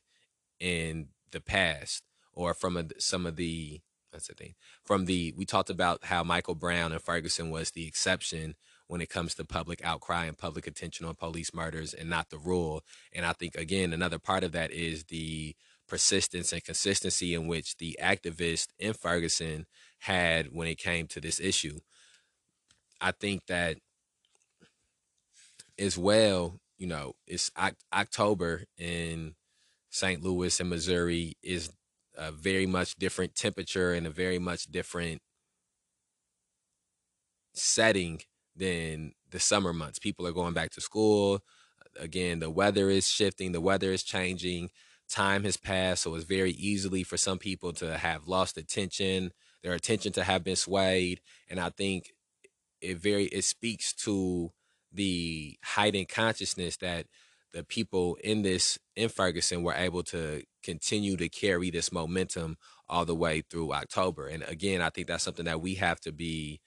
in 0.58 1.10
the 1.30 1.40
past 1.40 2.02
or 2.32 2.52
from 2.52 2.76
a, 2.76 2.86
some 2.98 3.24
of 3.24 3.36
the 3.36 3.80
that's 4.10 4.26
the 4.26 4.34
thing 4.34 4.54
from 4.84 5.04
the 5.04 5.32
we 5.36 5.44
talked 5.44 5.70
about 5.70 6.06
how 6.06 6.24
Michael 6.24 6.56
Brown 6.56 6.90
and 6.90 7.00
Ferguson 7.00 7.50
was 7.50 7.70
the 7.70 7.86
exception 7.86 8.56
when 8.88 9.00
it 9.00 9.08
comes 9.08 9.36
to 9.36 9.44
public 9.44 9.80
outcry 9.84 10.24
and 10.24 10.36
public 10.36 10.66
attention 10.66 11.06
on 11.06 11.14
police 11.14 11.54
murders 11.54 11.94
and 11.94 12.10
not 12.10 12.30
the 12.30 12.38
rule. 12.38 12.82
And 13.12 13.24
I 13.24 13.32
think 13.32 13.54
again 13.54 13.92
another 13.92 14.18
part 14.18 14.42
of 14.42 14.50
that 14.52 14.72
is 14.72 15.04
the 15.04 15.54
persistence 15.86 16.52
and 16.52 16.64
consistency 16.64 17.32
in 17.32 17.46
which 17.46 17.76
the 17.76 17.96
activists 18.02 18.70
in 18.76 18.92
Ferguson 18.92 19.66
had 20.00 20.48
when 20.52 20.66
it 20.66 20.78
came 20.78 21.06
to 21.06 21.20
this 21.20 21.38
issue. 21.38 21.78
I 23.00 23.12
think 23.12 23.46
that 23.46 23.76
as 25.78 25.98
well, 25.98 26.60
you 26.78 26.86
know, 26.86 27.14
it's 27.26 27.50
October 27.92 28.64
in 28.78 29.34
St. 29.90 30.22
Louis 30.22 30.58
and 30.60 30.70
Missouri 30.70 31.36
is 31.42 31.70
a 32.16 32.32
very 32.32 32.66
much 32.66 32.96
different 32.96 33.34
temperature 33.34 33.92
and 33.92 34.06
a 34.06 34.10
very 34.10 34.38
much 34.38 34.64
different 34.64 35.20
setting 37.54 38.20
than 38.54 39.12
the 39.30 39.40
summer 39.40 39.72
months. 39.72 39.98
People 39.98 40.26
are 40.26 40.32
going 40.32 40.54
back 40.54 40.70
to 40.72 40.80
school. 40.80 41.40
Again, 41.98 42.40
the 42.40 42.50
weather 42.50 42.90
is 42.90 43.08
shifting, 43.08 43.52
the 43.52 43.60
weather 43.60 43.90
is 43.90 44.02
changing, 44.02 44.70
time 45.08 45.44
has 45.44 45.56
passed, 45.56 46.02
so 46.02 46.14
it's 46.14 46.24
very 46.24 46.52
easily 46.52 47.02
for 47.02 47.16
some 47.16 47.38
people 47.38 47.72
to 47.74 47.96
have 47.96 48.28
lost 48.28 48.58
attention, 48.58 49.32
their 49.62 49.72
attention 49.72 50.12
to 50.12 50.24
have 50.24 50.44
been 50.44 50.56
swayed, 50.56 51.20
and 51.48 51.58
I 51.58 51.70
think 51.70 52.12
it 52.82 52.98
very 52.98 53.24
it 53.26 53.44
speaks 53.44 53.94
to 53.94 54.52
the 54.92 55.58
heightened 55.62 56.08
consciousness 56.08 56.76
that 56.78 57.06
the 57.52 57.64
people 57.64 58.16
in 58.22 58.42
this 58.42 58.78
in 58.96 59.08
Ferguson 59.08 59.62
were 59.62 59.74
able 59.74 60.02
to 60.04 60.42
continue 60.62 61.16
to 61.16 61.28
carry 61.28 61.70
this 61.70 61.92
momentum 61.92 62.56
all 62.88 63.04
the 63.04 63.14
way 63.14 63.40
through 63.40 63.72
October. 63.72 64.28
And 64.28 64.42
again, 64.44 64.82
I 64.82 64.90
think 64.90 65.06
that's 65.06 65.24
something 65.24 65.46
that 65.46 65.60
we 65.60 65.74
have 65.74 66.00
to 66.00 66.12
be 66.12 66.60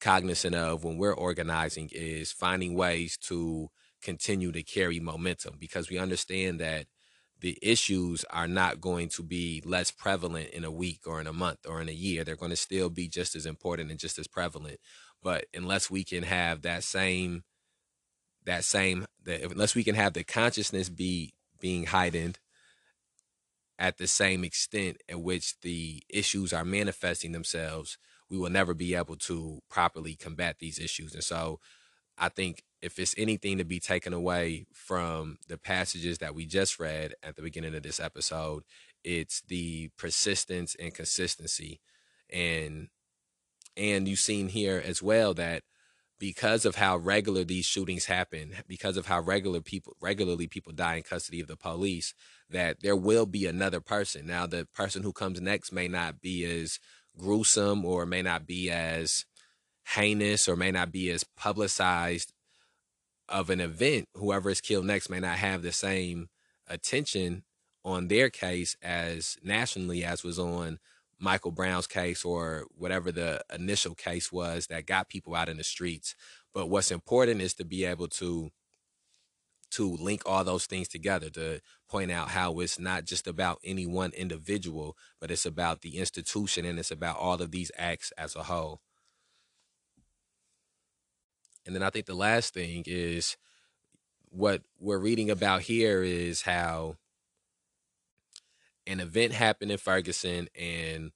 cognizant 0.00 0.54
of 0.54 0.84
when 0.84 0.98
we're 0.98 1.14
organizing 1.14 1.88
is 1.92 2.32
finding 2.32 2.74
ways 2.74 3.16
to 3.16 3.68
continue 4.02 4.52
to 4.52 4.62
carry 4.62 5.00
momentum 5.00 5.56
because 5.58 5.88
we 5.88 5.98
understand 5.98 6.60
that 6.60 6.86
the 7.40 7.58
issues 7.62 8.24
are 8.30 8.48
not 8.48 8.80
going 8.80 9.08
to 9.08 9.22
be 9.22 9.62
less 9.64 9.90
prevalent 9.90 10.48
in 10.50 10.64
a 10.64 10.70
week 10.70 11.00
or 11.06 11.20
in 11.20 11.26
a 11.26 11.32
month 11.32 11.58
or 11.68 11.80
in 11.80 11.88
a 11.88 11.92
year. 11.92 12.24
They're 12.24 12.36
going 12.36 12.50
to 12.50 12.56
still 12.56 12.90
be 12.90 13.08
just 13.08 13.34
as 13.34 13.46
important 13.46 13.90
and 13.90 14.00
just 14.00 14.18
as 14.18 14.26
prevalent. 14.26 14.78
But 15.24 15.46
unless 15.54 15.90
we 15.90 16.04
can 16.04 16.22
have 16.22 16.62
that 16.62 16.84
same 16.84 17.42
that 18.44 18.62
same 18.62 19.06
that 19.24 19.42
unless 19.42 19.74
we 19.74 19.82
can 19.82 19.94
have 19.94 20.12
the 20.12 20.22
consciousness 20.22 20.90
be 20.90 21.32
being 21.60 21.86
heightened 21.86 22.38
at 23.78 23.96
the 23.96 24.06
same 24.06 24.44
extent 24.44 24.98
in 25.08 25.22
which 25.22 25.58
the 25.62 26.02
issues 26.10 26.52
are 26.52 26.64
manifesting 26.64 27.32
themselves, 27.32 27.96
we 28.28 28.36
will 28.36 28.50
never 28.50 28.74
be 28.74 28.94
able 28.94 29.16
to 29.16 29.60
properly 29.70 30.14
combat 30.14 30.56
these 30.60 30.78
issues. 30.78 31.14
And 31.14 31.24
so 31.24 31.58
I 32.18 32.28
think 32.28 32.62
if 32.82 32.98
it's 32.98 33.14
anything 33.16 33.58
to 33.58 33.64
be 33.64 33.80
taken 33.80 34.12
away 34.12 34.66
from 34.72 35.38
the 35.48 35.56
passages 35.56 36.18
that 36.18 36.34
we 36.34 36.46
just 36.46 36.78
read 36.78 37.14
at 37.22 37.34
the 37.34 37.42
beginning 37.42 37.74
of 37.74 37.82
this 37.82 37.98
episode, 37.98 38.62
it's 39.02 39.42
the 39.48 39.90
persistence 39.96 40.76
and 40.78 40.94
consistency. 40.94 41.80
And 42.30 42.88
and 43.76 44.06
you've 44.08 44.18
seen 44.18 44.48
here 44.48 44.82
as 44.84 45.02
well 45.02 45.34
that 45.34 45.62
because 46.18 46.64
of 46.64 46.76
how 46.76 46.96
regular 46.96 47.44
these 47.44 47.66
shootings 47.66 48.06
happen, 48.06 48.54
because 48.68 48.96
of 48.96 49.06
how 49.06 49.20
regular 49.20 49.60
people 49.60 49.94
regularly 50.00 50.46
people 50.46 50.72
die 50.72 50.94
in 50.96 51.02
custody 51.02 51.40
of 51.40 51.48
the 51.48 51.56
police, 51.56 52.14
that 52.48 52.80
there 52.80 52.96
will 52.96 53.26
be 53.26 53.46
another 53.46 53.80
person. 53.80 54.26
Now 54.26 54.46
the 54.46 54.66
person 54.74 55.02
who 55.02 55.12
comes 55.12 55.40
next 55.40 55.72
may 55.72 55.88
not 55.88 56.20
be 56.20 56.44
as 56.44 56.78
gruesome 57.18 57.84
or 57.84 58.06
may 58.06 58.22
not 58.22 58.46
be 58.46 58.70
as 58.70 59.24
heinous 59.94 60.48
or 60.48 60.56
may 60.56 60.70
not 60.70 60.90
be 60.90 61.10
as 61.10 61.24
publicized 61.36 62.32
of 63.28 63.50
an 63.50 63.60
event. 63.60 64.06
Whoever 64.14 64.50
is 64.50 64.60
killed 64.60 64.86
next 64.86 65.10
may 65.10 65.20
not 65.20 65.38
have 65.38 65.62
the 65.62 65.72
same 65.72 66.28
attention 66.68 67.44
on 67.84 68.08
their 68.08 68.30
case 68.30 68.76
as 68.82 69.36
nationally 69.42 70.04
as 70.04 70.24
was 70.24 70.38
on 70.38 70.78
Michael 71.24 71.50
Brown's 71.50 71.88
case 71.88 72.24
or 72.24 72.66
whatever 72.76 73.10
the 73.10 73.42
initial 73.52 73.94
case 73.96 74.30
was 74.30 74.68
that 74.68 74.86
got 74.86 75.08
people 75.08 75.34
out 75.34 75.48
in 75.48 75.56
the 75.56 75.64
streets. 75.64 76.14
But 76.52 76.68
what's 76.68 76.92
important 76.92 77.40
is 77.40 77.54
to 77.54 77.64
be 77.64 77.84
able 77.84 78.08
to 78.08 78.50
to 79.72 79.96
link 79.96 80.22
all 80.24 80.44
those 80.44 80.66
things 80.66 80.86
together 80.86 81.28
to 81.30 81.60
point 81.88 82.12
out 82.12 82.28
how 82.28 82.60
it's 82.60 82.78
not 82.78 83.06
just 83.06 83.26
about 83.26 83.58
any 83.64 83.86
one 83.86 84.12
individual, 84.12 84.96
but 85.20 85.32
it's 85.32 85.46
about 85.46 85.80
the 85.80 85.96
institution 85.96 86.64
and 86.64 86.78
it's 86.78 86.92
about 86.92 87.16
all 87.16 87.42
of 87.42 87.50
these 87.50 87.72
acts 87.76 88.12
as 88.16 88.36
a 88.36 88.44
whole. 88.44 88.80
And 91.66 91.74
then 91.74 91.82
I 91.82 91.90
think 91.90 92.06
the 92.06 92.14
last 92.14 92.54
thing 92.54 92.84
is 92.86 93.36
what 94.28 94.62
we're 94.78 94.98
reading 94.98 95.30
about 95.30 95.62
here 95.62 96.04
is 96.04 96.42
how 96.42 96.96
an 98.86 99.00
event 99.00 99.32
happened 99.32 99.70
in 99.70 99.78
Ferguson, 99.78 100.48
and 100.58 101.12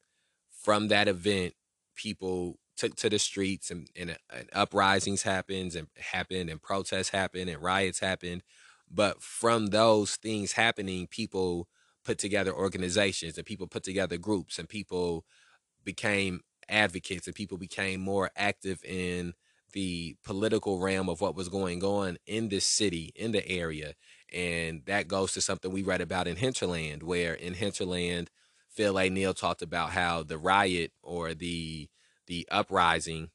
from 0.50 0.88
that 0.88 1.08
event, 1.08 1.54
people 1.94 2.58
took 2.76 2.94
to 2.96 3.10
the 3.10 3.18
streets, 3.18 3.70
and, 3.70 3.88
and, 3.96 4.16
and 4.32 4.48
uprisings 4.52 5.22
happened, 5.22 5.74
and 5.74 5.88
happened, 5.96 6.48
and 6.50 6.62
protests 6.62 7.10
happened, 7.10 7.50
and 7.50 7.62
riots 7.62 8.00
happened. 8.00 8.42
But 8.90 9.22
from 9.22 9.66
those 9.66 10.16
things 10.16 10.52
happening, 10.52 11.06
people 11.08 11.68
put 12.04 12.18
together 12.18 12.52
organizations, 12.52 13.36
and 13.36 13.46
people 13.46 13.66
put 13.66 13.82
together 13.82 14.16
groups, 14.16 14.58
and 14.58 14.68
people 14.68 15.24
became 15.84 16.40
advocates, 16.68 17.26
and 17.26 17.34
people 17.34 17.58
became 17.58 18.00
more 18.00 18.30
active 18.36 18.82
in 18.84 19.34
the 19.72 20.16
political 20.24 20.78
realm 20.78 21.08
of 21.08 21.20
what 21.20 21.34
was 21.34 21.48
going 21.48 21.84
on 21.84 22.16
in 22.26 22.48
this 22.48 22.64
city, 22.64 23.12
in 23.14 23.32
the 23.32 23.46
area. 23.48 23.94
And 24.32 24.82
that 24.86 25.08
goes 25.08 25.32
to 25.32 25.40
something 25.40 25.70
we 25.70 25.82
read 25.82 26.00
about 26.00 26.28
in 26.28 26.36
Hinterland, 26.36 27.02
where 27.02 27.34
in 27.34 27.54
Hinterland, 27.54 28.30
Phil 28.68 28.98
A. 28.98 29.08
Neel 29.08 29.34
talked 29.34 29.62
about 29.62 29.90
how 29.90 30.22
the 30.22 30.38
riot 30.38 30.92
or 31.02 31.34
the 31.34 31.88
the 32.26 32.46
uprising 32.50 33.30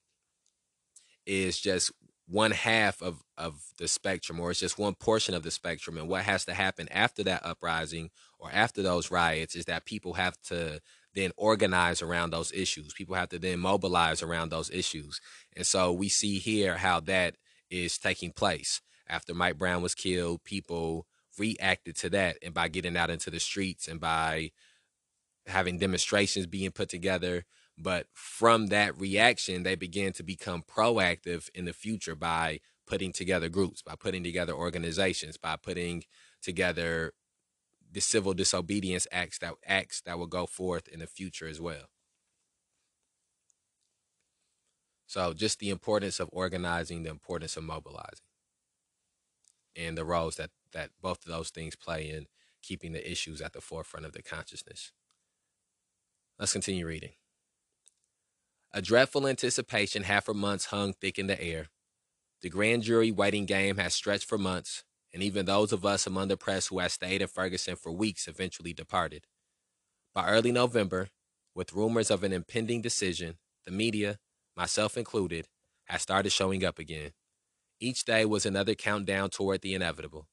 is 1.26 1.60
just 1.60 1.92
one 2.28 2.52
half 2.52 3.02
of 3.02 3.24
of 3.38 3.62
the 3.78 3.88
spectrum 3.88 4.40
or 4.40 4.52
it's 4.52 4.60
just 4.60 4.78
one 4.78 4.94
portion 4.94 5.34
of 5.34 5.44
the 5.44 5.52
spectrum. 5.52 5.98
And 5.98 6.08
what 6.08 6.24
has 6.24 6.46
to 6.46 6.54
happen 6.54 6.88
after 6.90 7.24
that 7.24 7.46
uprising 7.46 8.12
or 8.40 8.50
after 8.52 8.82
those 8.82 9.12
riots 9.12 9.56
is 9.56 9.66
that 9.66 9.86
people 9.86 10.14
have 10.14 10.40
to 10.44 10.80
then 11.16 11.32
organize 11.38 12.02
around 12.02 12.32
those 12.32 12.52
issues. 12.52 12.94
People 12.94 13.16
have 13.16 13.30
to 13.30 13.40
then 13.40 13.60
mobilize 13.60 14.22
around 14.22 14.50
those 14.50 14.70
issues. 14.70 15.20
And 15.56 15.66
so 15.66 15.92
we 15.92 16.10
see 16.10 16.40
here 16.40 16.78
how 16.78 17.00
that 17.02 17.36
is 17.70 17.98
taking 17.98 18.32
place 18.32 18.82
after 19.08 19.34
Mike 19.34 19.58
Brown 19.58 19.82
was 19.82 19.96
killed, 19.96 20.44
people 20.44 21.06
reacted 21.38 21.96
to 21.98 22.10
that 22.12 22.38
and 22.42 22.54
by 22.54 22.68
getting 22.68 22.96
out 22.96 23.10
into 23.10 23.30
the 23.30 23.40
streets 23.40 23.88
and 23.88 24.00
by 24.00 24.52
having 25.48 25.78
demonstrations 25.78 26.46
being 26.46 26.72
put 26.72 26.90
together. 26.90 27.46
But 27.78 28.08
from 28.14 28.68
that 28.68 28.98
reaction, 29.00 29.64
they 29.64 29.76
began 29.76 30.14
to 30.14 30.24
become 30.24 30.64
proactive 30.64 31.50
in 31.56 31.66
the 31.66 31.74
future 31.74 32.16
by 32.16 32.60
putting 32.86 33.12
together 33.12 33.50
groups, 33.50 33.82
by 33.82 33.96
putting 33.96 34.24
together 34.24 34.54
organizations, 34.54 35.38
by 35.38 35.56
putting 35.56 36.04
together 36.42 37.14
the 37.92 38.02
civil 38.02 38.34
disobedience 38.34 39.08
acts 39.12 39.40
that 39.40 39.56
acts 39.66 40.02
that 40.02 40.18
will 40.18 40.28
go 40.28 40.46
forth 40.46 40.88
in 40.88 41.00
the 41.00 41.08
future 41.08 41.48
as 41.48 41.60
well. 41.62 41.86
So 45.08 45.34
just 45.34 45.60
the 45.60 45.70
importance 45.70 46.20
of 46.20 46.30
organizing, 46.32 47.04
the 47.04 47.12
importance 47.12 47.56
of 47.56 47.64
mobilizing 47.64 48.26
and 49.76 49.98
the 49.98 50.06
roles 50.06 50.36
that 50.36 50.52
that 50.74 50.90
both 51.02 51.26
of 51.26 51.32
those 51.32 51.50
things 51.50 51.76
play 51.76 52.10
in 52.10 52.28
keeping 52.62 52.94
the 52.94 53.12
issues 53.12 53.42
at 53.42 53.54
the 53.54 53.62
forefront 53.62 54.06
of 54.06 54.14
the 54.14 54.24
consciousness. 54.24 54.92
Let's 56.40 56.54
continue 56.54 56.88
reading. 56.88 57.12
A 58.74 58.82
dreadful 58.82 59.28
anticipation 59.28 60.04
half 60.04 60.26
for 60.26 60.34
months 60.34 60.66
hung 60.66 60.94
thick 60.94 61.20
in 61.20 61.28
the 61.28 61.42
air. 61.42 61.68
The 62.42 62.50
grand 62.50 62.84
jury 62.84 63.12
waiting 63.12 63.46
game 63.46 63.78
has 63.78 63.94
stretched 63.94 64.26
for 64.26 64.38
months, 64.40 64.84
and 65.14 65.22
even 65.22 65.46
those 65.46 65.72
of 65.72 65.86
us 65.86 66.08
among 66.08 66.30
the 66.30 66.38
press 66.38 66.68
who 66.68 66.80
had 66.80 66.92
stayed 66.92 67.22
in 67.22 67.28
Ferguson 67.28 67.76
for 67.76 67.92
weeks 67.92 68.28
eventually 68.28 68.74
departed. 68.74 69.28
By 70.16 70.28
early 70.28 70.52
November, 70.52 71.10
with 71.54 71.74
rumors 71.74 72.10
of 72.10 72.24
an 72.24 72.34
impending 72.34 72.82
decision, 72.82 73.38
the 73.66 73.72
media, 73.72 74.18
myself 74.58 74.98
included, 74.98 75.48
had 75.86 76.02
started 76.02 76.32
showing 76.32 76.66
up 76.66 76.80
again. 76.80 77.12
Each 77.80 78.06
day 78.06 78.26
was 78.26 78.46
another 78.46 78.76
countdown 78.76 79.30
toward 79.30 79.62
the 79.62 79.74
inevitable. 79.74 80.28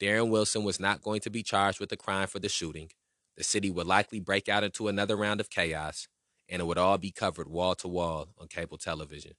Darren 0.00 0.30
Wilson 0.30 0.64
was 0.64 0.80
not 0.80 1.02
going 1.02 1.20
to 1.20 1.30
be 1.30 1.42
charged 1.42 1.80
with 1.80 1.88
the 1.88 1.96
crime 1.96 2.26
for 2.26 2.38
the 2.38 2.48
shooting. 2.48 2.90
The 3.36 3.44
city 3.44 3.70
would 3.70 3.86
likely 3.86 4.20
break 4.20 4.48
out 4.48 4.64
into 4.64 4.88
another 4.88 5.16
round 5.16 5.40
of 5.40 5.48
chaos, 5.48 6.08
and 6.48 6.60
it 6.60 6.66
would 6.66 6.78
all 6.78 6.98
be 6.98 7.10
covered 7.10 7.48
wall 7.48 7.74
to 7.76 7.88
wall 7.88 8.34
on 8.38 8.48
cable 8.48 8.78
television. 8.78 9.32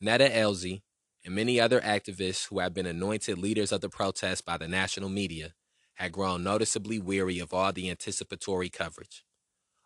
Netta 0.00 0.28
Elzie 0.28 0.82
and 1.24 1.34
many 1.34 1.60
other 1.60 1.80
activists 1.80 2.48
who 2.48 2.58
had 2.58 2.74
been 2.74 2.86
anointed 2.86 3.38
leaders 3.38 3.72
of 3.72 3.80
the 3.80 3.88
protest 3.88 4.44
by 4.44 4.56
the 4.56 4.66
national 4.68 5.08
media 5.08 5.54
had 5.94 6.12
grown 6.12 6.42
noticeably 6.42 6.98
weary 6.98 7.38
of 7.38 7.54
all 7.54 7.72
the 7.72 7.88
anticipatory 7.88 8.68
coverage. 8.68 9.24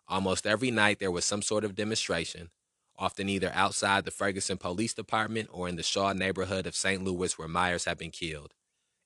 Almost 0.07 0.47
every 0.47 0.71
night 0.71 0.99
there 0.99 1.11
was 1.11 1.25
some 1.25 1.41
sort 1.41 1.63
of 1.63 1.75
demonstration, 1.75 2.49
often 2.97 3.29
either 3.29 3.51
outside 3.53 4.05
the 4.05 4.11
Ferguson 4.11 4.57
Police 4.57 4.93
Department 4.93 5.49
or 5.51 5.67
in 5.67 5.75
the 5.75 5.83
Shaw 5.83 6.13
neighborhood 6.13 6.65
of 6.65 6.75
St. 6.75 7.03
Louis 7.03 7.37
where 7.37 7.47
Myers 7.47 7.85
had 7.85 7.97
been 7.97 8.11
killed. 8.11 8.53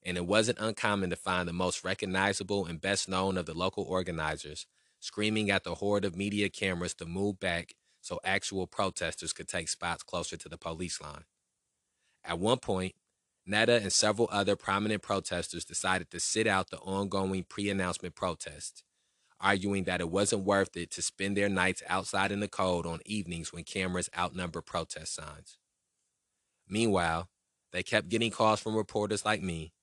And 0.03 0.17
it 0.17 0.25
wasn't 0.25 0.60
uncommon 0.60 1.10
to 1.10 1.15
find 1.15 1.48
the 1.48 1.53
most 1.53 1.83
recognizable 1.83 2.65
and 2.65 2.81
best 2.81 3.07
known 3.07 3.38
of 3.38 3.45
the 3.45 3.53
local 3.53 3.83
organizers 3.83 4.65
screaming 5.00 5.50
at 5.50 5.63
the 5.63 5.75
horde 5.75 6.05
of 6.05 6.15
media 6.15 6.50
cameras 6.50 6.93
to 6.95 7.05
move 7.05 7.39
back 7.39 7.75
so 8.01 8.19
actual 8.24 8.67
protesters 8.67 9.33
could 9.33 9.48
take 9.48 9.69
spots 9.69 10.03
closer 10.03 10.38
to 10.38 10.50
the 10.50 10.57
police 10.57 11.01
line. 11.01 11.25
At 12.24 12.39
one 12.39 12.60
point, 12.60 12.93
Netta 13.45 13.79
and 13.81 13.91
several 13.91 14.29
other 14.31 14.55
prominent 14.55 15.01
protesters 15.01 15.65
decided 15.65 16.12
to 16.12 16.19
sit 16.19 16.48
out 16.48 16.69
the 16.69 16.77
ongoing 16.77 17.43
pre 17.43 17.69
announcement 17.69 18.15
protests, 18.15 18.83
arguing 19.41 19.86
that 19.86 20.01
it 20.01 20.10
wasn't 20.10 20.45
worth 20.45 20.77
it 20.77 20.91
to 20.91 21.01
spend 21.01 21.36
their 21.36 21.50
nights 21.50 21.83
outside 21.89 22.31
in 22.31 22.39
the 22.39 22.48
cold 22.48 22.86
on 22.86 23.00
evenings 23.05 23.51
when 23.51 23.63
cameras 23.63 24.10
outnumber 24.17 24.62
protest 24.62 25.13
signs. 25.15 25.57
Meanwhile, 26.67 27.29
they 27.71 27.83
kept 27.83 28.10
getting 28.10 28.31
calls 28.31 28.60
from 28.60 28.75
reporters 28.75 29.25
like 29.25 29.41
me, 29.41 29.74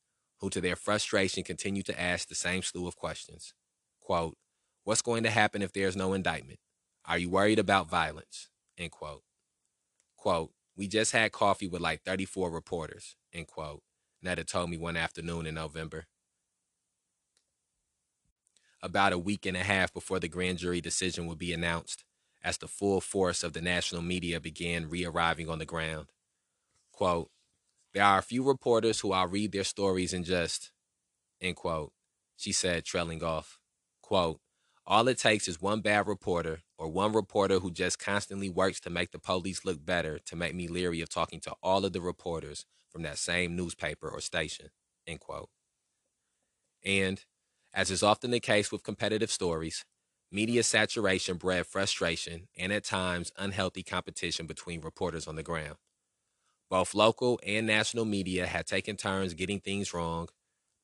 who 0.41 0.51
to 0.51 0.61
their 0.61 0.77
frustration 0.77 1.43
continued 1.43 1.87
to 1.87 2.01
ask 2.01 2.29
the 2.29 2.35
same 2.35 2.63
slew 2.63 2.87
of 2.87 2.97
questions. 2.97 3.55
Quote, 4.01 4.37
What's 4.85 5.03
going 5.03 5.25
to 5.25 5.31
happen 5.31 5.61
if 5.61 5.73
there's 5.73 5.97
no 5.97 6.15
indictment? 6.15 6.61
Are 7.05 7.19
you 7.19 7.29
worried 7.29 7.59
about 7.59 7.91
violence? 7.91 8.49
End 8.79 8.91
quote. 8.91 9.23
Quote, 10.17 10.51
we 10.77 10.89
just 10.89 11.13
had 11.13 11.33
coffee 11.33 11.67
with 11.67 11.83
like 11.83 12.03
34 12.05 12.51
reporters, 12.51 13.17
end 13.33 13.49
quote. 13.49 13.83
Netta 14.23 14.45
told 14.45 14.71
me 14.71 14.79
one 14.79 14.97
afternoon 14.97 15.47
in 15.47 15.55
November. 15.55 16.07
About 18.81 19.13
a 19.13 19.19
week 19.19 19.45
and 19.45 19.57
a 19.57 19.65
half 19.65 19.93
before 19.93 20.21
the 20.21 20.29
grand 20.29 20.59
jury 20.59 20.81
decision 20.81 21.27
would 21.27 21.39
be 21.39 21.53
announced, 21.53 22.05
as 22.43 22.59
the 22.59 22.69
full 22.69 23.01
force 23.01 23.43
of 23.43 23.53
the 23.53 23.61
national 23.61 24.03
media 24.03 24.41
began 24.41 24.89
re 24.89 25.05
arriving 25.05 25.49
on 25.49 25.59
the 25.59 25.65
ground. 25.65 26.13
Quote, 26.93 27.31
there 27.95 28.05
are 28.05 28.19
a 28.19 28.23
few 28.23 28.45
reporters 28.45 29.01
who 29.01 29.13
I'll 29.13 29.27
read 29.27 29.53
their 29.53 29.65
stories 29.65 30.13
and 30.13 30.25
just, 30.25 30.71
end 31.41 31.57
quote, 31.57 31.93
she 32.37 32.53
said, 32.53 32.85
trailing 32.85 33.23
off. 33.23 33.59
Quote, 34.03 34.41
all 34.87 35.09
it 35.09 35.19
takes 35.19 35.49
is 35.49 35.61
one 35.61 35.81
bad 35.81 36.07
reporter 36.07 36.61
or 36.79 36.89
one 36.89 37.13
reporter 37.13 37.59
who 37.59 37.71
just 37.71 37.99
constantly 37.99 38.49
works 38.49 38.81
to 38.81 38.91
make 38.91 39.11
the 39.11 39.19
police 39.19 39.65
look 39.65 39.85
better 39.85 40.19
to 40.21 40.37
make 40.37 40.55
me 40.55 40.69
leery 40.69 41.01
of 41.01 41.09
talking 41.09 41.41
to 41.41 41.55
all 41.63 41.85
of 41.85 41.93
the 41.93 42.01
reporters 42.01 42.65
from 42.91 43.03
that 43.03 43.19
same 43.19 43.55
newspaper 43.55 44.09
or 44.09 44.21
station. 44.21 44.71
End 45.07 45.21
quote. 45.21 45.51
And, 46.85 47.23
as 47.79 47.93
is 47.93 48.03
often 48.03 48.33
the 48.33 48.41
case 48.41 48.73
with 48.73 48.83
competitive 48.83 49.31
stories, 49.31 49.85
media 50.33 50.65
saturation 50.65 51.37
bred 51.37 51.65
frustration 51.65 52.49
and 52.59 52.73
at 52.73 52.83
times 52.83 53.31
unhealthy 53.39 53.85
competition 53.85 54.47
between 54.49 54.81
reporters 54.81 55.29
on 55.29 55.37
the 55.37 55.45
ground. 55.45 55.77
Both 56.69 56.93
local 56.93 57.39
and 57.47 57.69
national 57.69 58.05
media 58.05 58.49
had 58.49 58.67
taken 58.67 58.97
turns 58.97 59.33
getting 59.33 59.61
things 59.61 59.95
wrong 59.95 60.29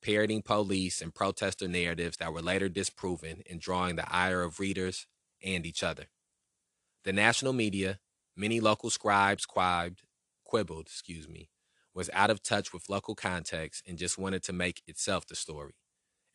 parroting 0.03 0.41
police 0.43 1.03
and 1.03 1.13
protester 1.13 1.67
narratives 1.67 2.19
that 2.19 2.33
were 2.33 2.43
later 2.43 2.69
disproven 2.69 3.43
and 3.51 3.61
drawing 3.61 3.97
the 3.97 4.15
ire 4.15 4.43
of 4.43 4.61
readers 4.61 5.09
and 5.43 5.67
each 5.67 5.83
other. 5.83 6.05
The 7.03 7.13
national 7.13 7.55
media, 7.55 7.99
many 8.37 8.61
local 8.61 8.91
scribes 8.91 9.47
quibbed, 9.47 10.03
quibbled, 10.45 10.87
excuse 10.87 11.29
me, 11.29 11.49
was 11.93 12.09
out 12.13 12.31
of 12.31 12.41
touch 12.43 12.73
with 12.73 12.89
local 12.89 13.17
context 13.17 13.83
and 13.89 13.99
just 13.99 14.17
wanted 14.17 14.45
to 14.45 14.53
make 14.53 14.83
itself 14.87 15.27
the 15.27 15.35
story. 15.35 15.75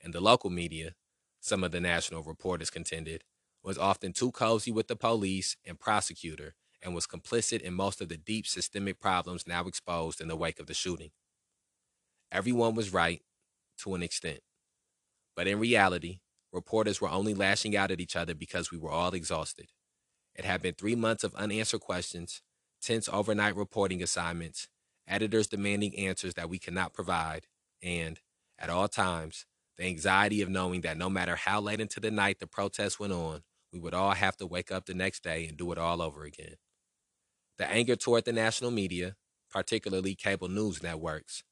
And 0.01 0.13
the 0.13 0.21
local 0.21 0.49
media, 0.49 0.95
some 1.39 1.63
of 1.63 1.71
the 1.71 1.81
national 1.81 2.23
reporters 2.23 2.69
contended, 2.69 3.23
was 3.63 3.77
often 3.77 4.13
too 4.13 4.31
cozy 4.31 4.71
with 4.71 4.87
the 4.87 4.95
police 4.95 5.57
and 5.65 5.79
prosecutor 5.79 6.55
and 6.81 6.95
was 6.95 7.05
complicit 7.07 7.61
in 7.61 7.73
most 7.73 7.99
of 7.99 8.07
the 8.09 8.17
deep 8.17 8.47
systemic 8.47 8.99
problems 8.99 9.45
now 9.45 9.65
exposed 9.65 10.21
in 10.21 10.29
the 10.29 10.35
wake 10.35 10.59
of 10.59 10.67
the 10.67 10.73
shooting. 10.73 11.11
Everyone 12.31 12.75
was 12.75 12.93
right 12.93 13.21
to 13.79 13.95
an 13.95 14.03
extent. 14.03 14.39
But 15.35 15.47
in 15.47 15.59
reality, 15.59 16.19
reporters 16.51 17.01
were 17.01 17.09
only 17.09 17.33
lashing 17.33 17.75
out 17.75 17.91
at 17.91 17.99
each 17.99 18.15
other 18.15 18.33
because 18.33 18.71
we 18.71 18.77
were 18.77 18.91
all 18.91 19.13
exhausted. 19.13 19.67
It 20.35 20.45
had 20.45 20.61
been 20.61 20.75
three 20.75 20.95
months 20.95 21.23
of 21.23 21.35
unanswered 21.35 21.81
questions, 21.81 22.41
tense 22.81 23.09
overnight 23.09 23.55
reporting 23.55 24.01
assignments, 24.01 24.69
editors 25.07 25.47
demanding 25.47 25.97
answers 25.97 26.35
that 26.35 26.49
we 26.49 26.59
could 26.59 26.73
not 26.73 26.93
provide, 26.93 27.47
and, 27.81 28.19
at 28.57 28.69
all 28.69 28.87
times, 28.87 29.45
the 29.79 29.85
anxiety 29.85 30.41
of 30.41 30.49
knowing 30.49 30.81
that 30.81 30.97
no 30.97 31.09
matter 31.09 31.37
how 31.37 31.61
late 31.61 31.79
into 31.79 32.01
the 32.01 32.11
night 32.11 32.39
the 32.39 32.45
protest 32.45 32.99
went 32.99 33.13
on, 33.13 33.41
we 33.71 33.79
would 33.79 33.93
all 33.93 34.11
have 34.11 34.35
to 34.35 34.45
wake 34.45 34.73
up 34.73 34.85
the 34.85 34.93
next 34.93 35.23
day 35.23 35.45
and 35.47 35.57
do 35.57 35.71
it 35.71 35.77
all 35.77 36.01
over 36.01 36.25
again. 36.25 36.55
The 37.57 37.65
anger 37.65 37.95
toward 37.95 38.25
the 38.25 38.33
national 38.33 38.71
media, 38.71 39.15
particularly 39.49 40.15
cable 40.15 40.49
news 40.49 40.83
networks, 40.83 41.43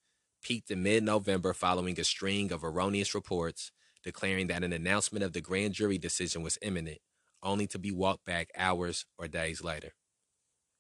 peaked 0.44 0.70
in 0.70 0.84
mid 0.84 1.04
November 1.04 1.54
following 1.54 1.98
a 2.00 2.04
string 2.04 2.52
of 2.52 2.66
erroneous 2.66 3.16
reports 3.16 3.72
declaring 4.04 4.48
that 4.48 4.64
an 4.64 4.74
announcement 4.74 5.24
of 5.24 5.32
the 5.32 5.42
grand 5.42 5.74
jury 5.74 5.98
decision 5.98 6.42
was 6.42 6.58
imminent, 6.62 7.00
only 7.42 7.66
to 7.68 7.80
be 7.80 7.92
walked 7.92 8.26
back 8.26 8.50
hours 8.58 9.06
or 9.18 9.30
days 9.30 9.64
later. 9.64 9.94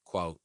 Quote, 0.05 0.39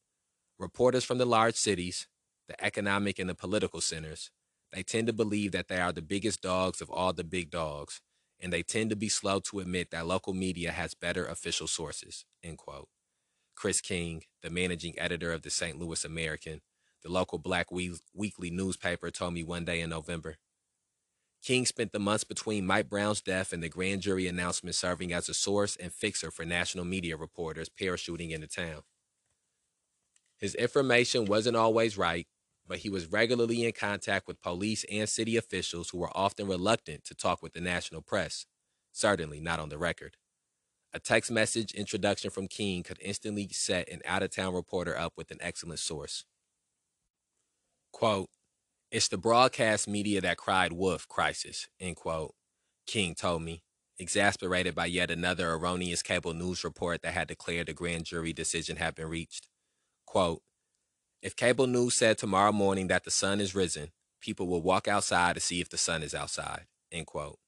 Reporters 0.56 1.04
from 1.04 1.18
the 1.18 1.26
large 1.26 1.56
cities, 1.56 2.06
the 2.46 2.64
economic 2.64 3.18
and 3.18 3.28
the 3.28 3.34
political 3.34 3.80
centers, 3.80 4.30
they 4.72 4.82
tend 4.82 5.06
to 5.06 5.12
believe 5.12 5.52
that 5.52 5.68
they 5.68 5.80
are 5.80 5.92
the 5.92 6.02
biggest 6.02 6.40
dogs 6.42 6.80
of 6.80 6.90
all 6.90 7.12
the 7.12 7.24
big 7.24 7.50
dogs, 7.50 8.00
and 8.40 8.52
they 8.52 8.62
tend 8.62 8.90
to 8.90 8.96
be 8.96 9.08
slow 9.08 9.40
to 9.40 9.60
admit 9.60 9.90
that 9.90 10.06
local 10.06 10.32
media 10.32 10.72
has 10.72 10.94
better 10.94 11.26
official 11.26 11.66
sources. 11.66 12.24
End 12.42 12.58
quote. 12.58 12.88
Chris 13.54 13.80
King, 13.80 14.22
the 14.42 14.50
managing 14.50 14.98
editor 14.98 15.32
of 15.32 15.42
the 15.42 15.50
St. 15.50 15.78
Louis 15.78 16.04
American, 16.04 16.60
the 17.02 17.10
local 17.10 17.38
black 17.38 17.70
we- 17.70 17.98
weekly 18.14 18.50
newspaper 18.50 19.10
told 19.10 19.34
me 19.34 19.42
one 19.42 19.64
day 19.64 19.80
in 19.80 19.90
November. 19.90 20.36
King 21.42 21.66
spent 21.66 21.92
the 21.92 21.98
months 21.98 22.24
between 22.24 22.66
Mike 22.66 22.88
Brown's 22.88 23.20
death 23.20 23.52
and 23.52 23.62
the 23.62 23.68
grand 23.68 24.00
jury 24.00 24.28
announcement 24.28 24.76
serving 24.76 25.12
as 25.12 25.28
a 25.28 25.34
source 25.34 25.76
and 25.76 25.92
fixer 25.92 26.30
for 26.30 26.44
national 26.44 26.84
media 26.84 27.16
reporters 27.16 27.68
parachuting 27.68 28.30
into 28.30 28.46
town. 28.46 28.82
His 30.38 30.54
information 30.54 31.24
wasn't 31.24 31.56
always 31.56 31.98
right, 31.98 32.26
but 32.66 32.78
he 32.78 32.88
was 32.88 33.06
regularly 33.06 33.64
in 33.64 33.72
contact 33.72 34.26
with 34.26 34.40
police 34.40 34.84
and 34.90 35.08
city 35.08 35.36
officials 35.36 35.90
who 35.90 35.98
were 35.98 36.16
often 36.16 36.46
reluctant 36.46 37.04
to 37.04 37.14
talk 37.14 37.42
with 37.42 37.52
the 37.52 37.60
national 37.60 38.02
press, 38.02 38.46
certainly 38.92 39.40
not 39.40 39.60
on 39.60 39.68
the 39.68 39.78
record. 39.78 40.16
A 40.94 41.00
text 41.00 41.30
message 41.30 41.72
introduction 41.72 42.30
from 42.30 42.48
King 42.48 42.82
could 42.82 42.98
instantly 43.00 43.48
set 43.50 43.88
an 43.88 44.02
out 44.04 44.22
of 44.22 44.30
town 44.30 44.54
reporter 44.54 44.96
up 44.96 45.14
with 45.16 45.30
an 45.30 45.38
excellent 45.40 45.80
source. 45.80 46.24
Quote, 47.92 48.28
it's 48.90 49.08
the 49.08 49.16
broadcast 49.16 49.88
media 49.88 50.20
that 50.20 50.36
cried 50.36 50.72
wolf 50.72 51.08
crisis, 51.08 51.66
end 51.80 51.96
quote, 51.96 52.34
King 52.86 53.14
told 53.14 53.42
me, 53.42 53.62
exasperated 53.98 54.74
by 54.74 54.86
yet 54.86 55.10
another 55.10 55.52
erroneous 55.52 56.02
cable 56.02 56.34
news 56.34 56.62
report 56.62 57.00
that 57.02 57.14
had 57.14 57.28
declared 57.28 57.70
a 57.70 57.72
grand 57.72 58.04
jury 58.04 58.34
decision 58.34 58.76
had 58.76 58.94
been 58.94 59.08
reached. 59.08 59.48
Quote, 60.04 60.42
if 61.22 61.36
cable 61.36 61.68
news 61.68 61.94
said 61.94 62.18
tomorrow 62.18 62.50
morning 62.50 62.88
that 62.88 63.04
the 63.04 63.10
sun 63.10 63.40
is 63.40 63.54
risen, 63.54 63.92
people 64.20 64.48
will 64.48 64.60
walk 64.60 64.88
outside 64.88 65.34
to 65.34 65.40
see 65.40 65.60
if 65.60 65.68
the 65.68 65.78
sun 65.78 66.02
is 66.02 66.14
outside, 66.14 66.66
end 66.90 67.06
quote. 67.06 67.38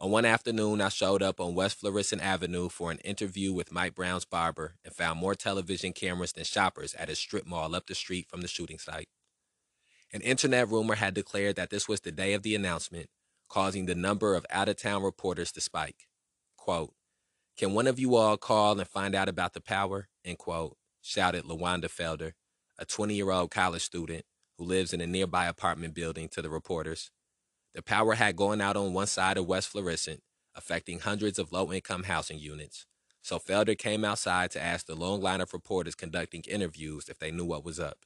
On 0.00 0.10
one 0.10 0.24
afternoon, 0.24 0.80
I 0.80 0.88
showed 0.88 1.22
up 1.22 1.38
on 1.38 1.54
West 1.54 1.78
Florissant 1.78 2.22
Avenue 2.22 2.68
for 2.68 2.90
an 2.90 2.98
interview 2.98 3.52
with 3.52 3.70
Mike 3.70 3.94
Brown's 3.94 4.24
barber 4.24 4.76
and 4.84 4.92
found 4.92 5.20
more 5.20 5.34
television 5.34 5.92
cameras 5.92 6.32
than 6.32 6.44
shoppers 6.44 6.94
at 6.94 7.10
a 7.10 7.14
strip 7.14 7.46
mall 7.46 7.74
up 7.76 7.86
the 7.86 7.94
street 7.94 8.26
from 8.28 8.40
the 8.40 8.48
shooting 8.48 8.78
site. 8.78 9.08
An 10.12 10.20
internet 10.22 10.68
rumor 10.68 10.96
had 10.96 11.14
declared 11.14 11.56
that 11.56 11.70
this 11.70 11.86
was 11.86 12.00
the 12.00 12.10
day 12.10 12.32
of 12.32 12.42
the 12.42 12.54
announcement, 12.54 13.08
causing 13.48 13.86
the 13.86 13.94
number 13.94 14.34
of 14.34 14.46
out 14.50 14.68
of 14.68 14.76
town 14.76 15.02
reporters 15.02 15.52
to 15.52 15.60
spike. 15.60 16.08
Quote, 16.56 16.94
Can 17.56 17.74
one 17.74 17.86
of 17.86 17.98
you 17.98 18.16
all 18.16 18.36
call 18.36 18.78
and 18.78 18.88
find 18.88 19.14
out 19.14 19.28
about 19.28 19.52
the 19.52 19.60
power? 19.60 20.08
End 20.24 20.38
quote, 20.38 20.76
shouted 21.02 21.44
LaWanda 21.44 21.84
Felder, 21.84 22.32
a 22.78 22.84
20 22.84 23.14
year 23.14 23.30
old 23.30 23.50
college 23.50 23.82
student 23.82 24.24
who 24.58 24.64
lives 24.64 24.92
in 24.92 25.00
a 25.00 25.06
nearby 25.06 25.46
apartment 25.46 25.94
building, 25.94 26.28
to 26.28 26.42
the 26.42 26.50
reporters. 26.50 27.10
The 27.74 27.82
power 27.82 28.14
had 28.14 28.36
gone 28.36 28.60
out 28.60 28.76
on 28.76 28.92
one 28.92 29.08
side 29.08 29.36
of 29.36 29.46
West 29.46 29.68
Florissant, 29.68 30.22
affecting 30.54 31.00
hundreds 31.00 31.38
of 31.38 31.52
low 31.52 31.72
income 31.72 32.04
housing 32.04 32.38
units. 32.38 32.86
So 33.22 33.38
Felder 33.38 33.76
came 33.76 34.04
outside 34.04 34.50
to 34.52 34.62
ask 34.62 34.86
the 34.86 34.94
long 34.94 35.20
line 35.20 35.40
of 35.40 35.52
reporters 35.52 35.94
conducting 35.94 36.44
interviews 36.46 37.08
if 37.08 37.18
they 37.18 37.30
knew 37.30 37.44
what 37.44 37.64
was 37.64 37.80
up. 37.80 38.04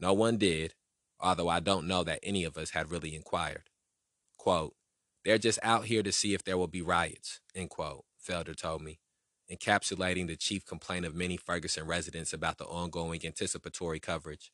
No 0.00 0.12
one 0.12 0.36
did, 0.36 0.74
although 1.20 1.48
I 1.48 1.60
don't 1.60 1.86
know 1.86 2.02
that 2.04 2.18
any 2.22 2.44
of 2.44 2.58
us 2.58 2.70
had 2.70 2.90
really 2.90 3.14
inquired. 3.14 3.70
Quote, 4.36 4.74
they're 5.24 5.38
just 5.38 5.60
out 5.62 5.84
here 5.84 6.02
to 6.02 6.10
see 6.10 6.34
if 6.34 6.42
there 6.42 6.58
will 6.58 6.66
be 6.66 6.82
riots, 6.82 7.40
end 7.54 7.70
quote, 7.70 8.04
Felder 8.28 8.56
told 8.56 8.82
me, 8.82 8.98
encapsulating 9.52 10.26
the 10.26 10.36
chief 10.36 10.64
complaint 10.64 11.04
of 11.04 11.14
many 11.14 11.36
Ferguson 11.36 11.86
residents 11.86 12.32
about 12.32 12.58
the 12.58 12.64
ongoing 12.64 13.20
anticipatory 13.24 14.00
coverage. 14.00 14.50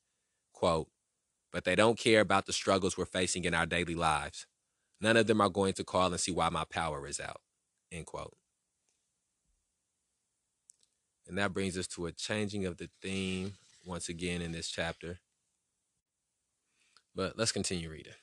Quote, 0.53 0.89
but 1.53 1.65
they 1.65 1.75
don't 1.75 1.99
care 1.99 2.21
about 2.21 2.47
the 2.47 2.53
struggles 2.53 2.99
we're 2.99 3.05
facing 3.05 3.45
in 3.45 3.55
our 3.55 3.67
daily 3.67 3.95
lives. 3.95 4.47
None 5.01 5.17
of 5.17 5.27
them 5.27 5.41
are 5.41 5.49
going 5.49 5.75
to 5.75 5.85
call 5.85 6.09
and 6.09 6.21
see 6.21 6.33
why 6.33 6.49
my 6.49 6.65
power 6.65 7.07
is 7.07 7.21
out, 7.21 7.41
end 7.93 8.07
quote. 8.07 8.37
And 11.27 11.39
that 11.39 11.53
brings 11.53 11.77
us 11.79 11.87
to 11.89 12.07
a 12.07 12.13
changing 12.13 12.67
of 12.67 12.79
the 12.79 12.89
theme 13.01 13.55
once 13.87 14.09
again 14.09 14.43
in 14.43 14.53
this 14.53 14.69
chapter. 14.69 15.21
But 17.15 17.39
let's 17.39 17.53
continue 17.53 17.91
reading. 17.91 18.15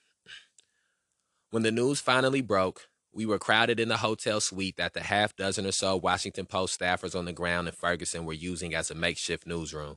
When 1.51 1.63
the 1.63 1.71
news 1.71 2.01
finally 2.01 2.41
broke, 2.41 2.89
we 3.15 3.25
were 3.25 3.39
crowded 3.39 3.79
in 3.79 3.87
the 3.87 3.97
hotel 3.97 4.41
suite 4.41 4.75
that 4.75 4.93
the 4.93 4.99
half 4.99 5.33
dozen 5.37 5.65
or 5.65 5.71
so 5.71 5.95
Washington 5.95 6.45
Post 6.45 6.77
staffers 6.77 7.17
on 7.17 7.23
the 7.23 7.31
ground 7.31 7.65
in 7.65 7.73
Ferguson 7.73 8.25
were 8.25 8.33
using 8.33 8.75
as 8.75 8.91
a 8.91 8.95
makeshift 8.95 9.47
newsroom. 9.47 9.95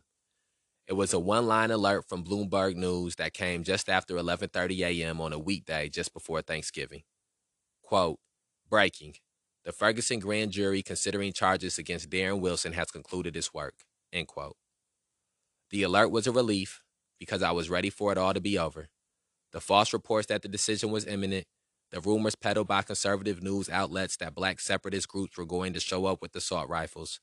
It 0.87 0.93
was 0.93 1.13
a 1.13 1.19
one-line 1.19 1.73
alert 1.73 2.09
from 2.09 2.23
Bloomberg 2.23 2.77
News 2.77 3.17
that 3.17 3.35
came 3.35 3.65
just 3.65 3.89
after 3.89 4.15
11:30 4.15 4.79
a.m. 4.87 5.21
on 5.21 5.33
a 5.33 5.39
weekday 5.39 5.89
just 5.89 6.15
before 6.15 6.43
Thanksgiving. 6.43 7.03
Quote, 7.83 8.21
breaking. 8.71 9.17
The 9.65 9.73
Ferguson 9.73 10.21
grand 10.21 10.53
jury 10.53 10.81
considering 10.81 11.33
charges 11.33 11.77
against 11.77 12.11
Darren 12.11 12.41
Wilson 12.41 12.73
has 12.75 12.93
concluded 12.93 13.37
its 13.37 13.53
work. 13.53 13.75
End 14.13 14.29
quote. 14.29 14.57
The 15.71 15.83
alert 15.83 16.13
was 16.13 16.29
a 16.29 16.33
relief 16.33 16.83
because 17.19 17.43
I 17.43 17.51
was 17.51 17.69
ready 17.69 17.91
for 17.91 18.13
it 18.13 18.19
all 18.19 18.33
to 18.33 18.41
be 18.41 18.57
over. 18.57 18.87
The 19.53 19.61
false 19.61 19.93
reports 19.93 20.29
that 20.29 20.43
the 20.43 20.49
decision 20.49 20.93
was 20.93 21.05
imminent, 21.05 21.47
the 21.91 22.01
rumors 22.01 22.35
peddled 22.35 22.69
by 22.69 22.83
conservative 22.83 23.43
news 23.43 23.71
outlets 23.71 24.17
that 24.19 24.35
black 24.35 24.61
separatist 24.61 25.09
groups 25.09 25.37
were 25.39 25.47
going 25.47 25.73
to 25.73 25.81
show 25.81 26.07
up 26.07 26.21
with 26.21 26.37
assault 26.37 26.69
rifles, 26.69 27.21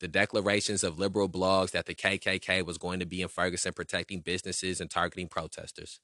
the 0.00 0.08
declarations 0.08 0.82
of 0.82 0.98
liberal 0.98 1.28
blogs 1.28 1.70
that 1.72 1.86
the 1.86 1.94
KKK 1.94 2.64
was 2.64 2.78
going 2.78 3.00
to 3.00 3.06
be 3.06 3.22
in 3.22 3.28
Ferguson 3.28 3.72
protecting 3.72 4.20
businesses 4.20 4.80
and 4.80 4.90
targeting 4.90 5.28
protesters. 5.28 6.00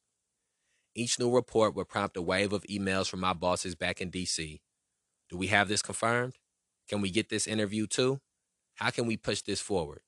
Each 0.95 1.19
new 1.19 1.35
report 1.35 1.75
would 1.75 1.89
prompt 1.89 2.17
a 2.17 2.23
wave 2.23 2.53
of 2.53 2.65
emails 2.65 3.09
from 3.09 3.21
my 3.21 3.33
bosses 3.33 3.75
back 3.75 4.01
in 4.01 4.11
DC. 4.11 4.61
Do 5.31 5.37
we 5.39 5.47
have 5.47 5.69
this 5.69 5.81
confirmed? 5.81 6.35
Can 6.89 7.01
we 7.01 7.11
get 7.11 7.31
this 7.31 7.47
interview 7.47 7.87
too? 7.87 8.21
How 8.75 8.91
can 8.91 9.07
we 9.07 9.17
push 9.17 9.41
this 9.41 9.61
forward? 9.61 10.01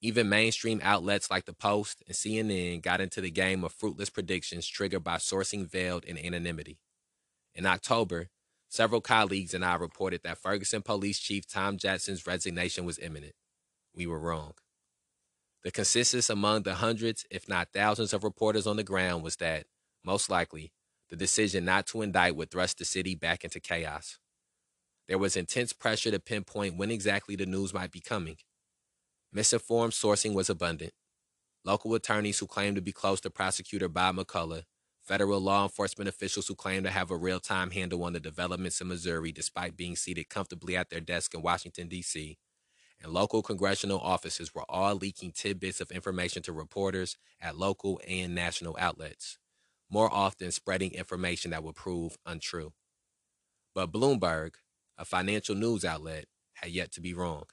Even 0.00 0.28
mainstream 0.28 0.80
outlets 0.82 1.30
like 1.30 1.44
the 1.44 1.52
Post 1.52 2.02
and 2.08 2.16
CNN 2.16 2.82
got 2.82 3.00
into 3.00 3.20
the 3.20 3.30
game 3.30 3.62
of 3.62 3.72
fruitless 3.72 4.10
predictions 4.10 4.66
triggered 4.66 5.04
by 5.04 5.16
sourcing 5.16 5.70
veiled 5.70 6.04
in 6.04 6.18
anonymity. 6.18 6.80
In 7.54 7.66
October, 7.66 8.28
several 8.68 9.00
colleagues 9.00 9.52
and 9.52 9.64
I 9.64 9.74
reported 9.74 10.22
that 10.24 10.38
Ferguson 10.38 10.82
Police 10.82 11.18
Chief 11.18 11.46
Tom 11.46 11.76
Jackson's 11.76 12.26
resignation 12.26 12.84
was 12.84 12.98
imminent. 12.98 13.34
We 13.94 14.06
were 14.06 14.18
wrong. 14.18 14.54
The 15.62 15.70
consensus 15.70 16.30
among 16.30 16.62
the 16.62 16.76
hundreds, 16.76 17.24
if 17.30 17.48
not 17.48 17.68
thousands, 17.72 18.12
of 18.12 18.24
reporters 18.24 18.66
on 18.66 18.76
the 18.76 18.82
ground 18.82 19.22
was 19.22 19.36
that, 19.36 19.66
most 20.04 20.30
likely, 20.30 20.72
the 21.10 21.16
decision 21.16 21.64
not 21.66 21.86
to 21.88 22.02
indict 22.02 22.34
would 22.36 22.50
thrust 22.50 22.78
the 22.78 22.84
city 22.84 23.14
back 23.14 23.44
into 23.44 23.60
chaos. 23.60 24.18
There 25.06 25.18
was 25.18 25.36
intense 25.36 25.72
pressure 25.72 26.10
to 26.10 26.18
pinpoint 26.18 26.76
when 26.76 26.90
exactly 26.90 27.36
the 27.36 27.46
news 27.46 27.74
might 27.74 27.92
be 27.92 28.00
coming. 28.00 28.36
Misinformed 29.32 29.92
sourcing 29.92 30.32
was 30.34 30.48
abundant. 30.48 30.92
Local 31.64 31.94
attorneys 31.94 32.38
who 32.38 32.46
claimed 32.46 32.76
to 32.76 32.82
be 32.82 32.92
close 32.92 33.20
to 33.20 33.30
prosecutor 33.30 33.88
Bob 33.88 34.16
McCulloch, 34.16 34.64
federal 35.02 35.40
law 35.40 35.64
enforcement 35.64 36.08
officials 36.08 36.46
who 36.46 36.54
claimed 36.54 36.84
to 36.84 36.90
have 36.90 37.10
a 37.10 37.16
real 37.16 37.40
time 37.40 37.70
handle 37.70 38.04
on 38.04 38.12
the 38.12 38.20
developments 38.20 38.80
in 38.80 38.88
Missouri 38.88 39.32
despite 39.32 39.76
being 39.76 39.96
seated 39.96 40.28
comfortably 40.28 40.76
at 40.76 40.90
their 40.90 41.00
desk 41.00 41.34
in 41.34 41.42
Washington, 41.42 41.88
D.C., 41.88 42.38
and 43.02 43.12
local 43.12 43.42
congressional 43.42 43.98
offices 43.98 44.54
were 44.54 44.64
all 44.68 44.94
leaking 44.94 45.32
tidbits 45.32 45.80
of 45.80 45.90
information 45.90 46.40
to 46.42 46.52
reporters 46.52 47.16
at 47.40 47.58
local 47.58 48.00
and 48.06 48.32
national 48.32 48.76
outlets, 48.78 49.38
more 49.90 50.12
often 50.12 50.52
spreading 50.52 50.92
information 50.92 51.50
that 51.50 51.64
would 51.64 51.74
prove 51.74 52.16
untrue. 52.24 52.72
But 53.74 53.90
Bloomberg, 53.90 54.54
a 54.96 55.04
financial 55.04 55.56
news 55.56 55.84
outlet, 55.84 56.26
had 56.54 56.70
yet 56.70 56.92
to 56.92 57.00
be 57.00 57.12
wrong. 57.12 57.44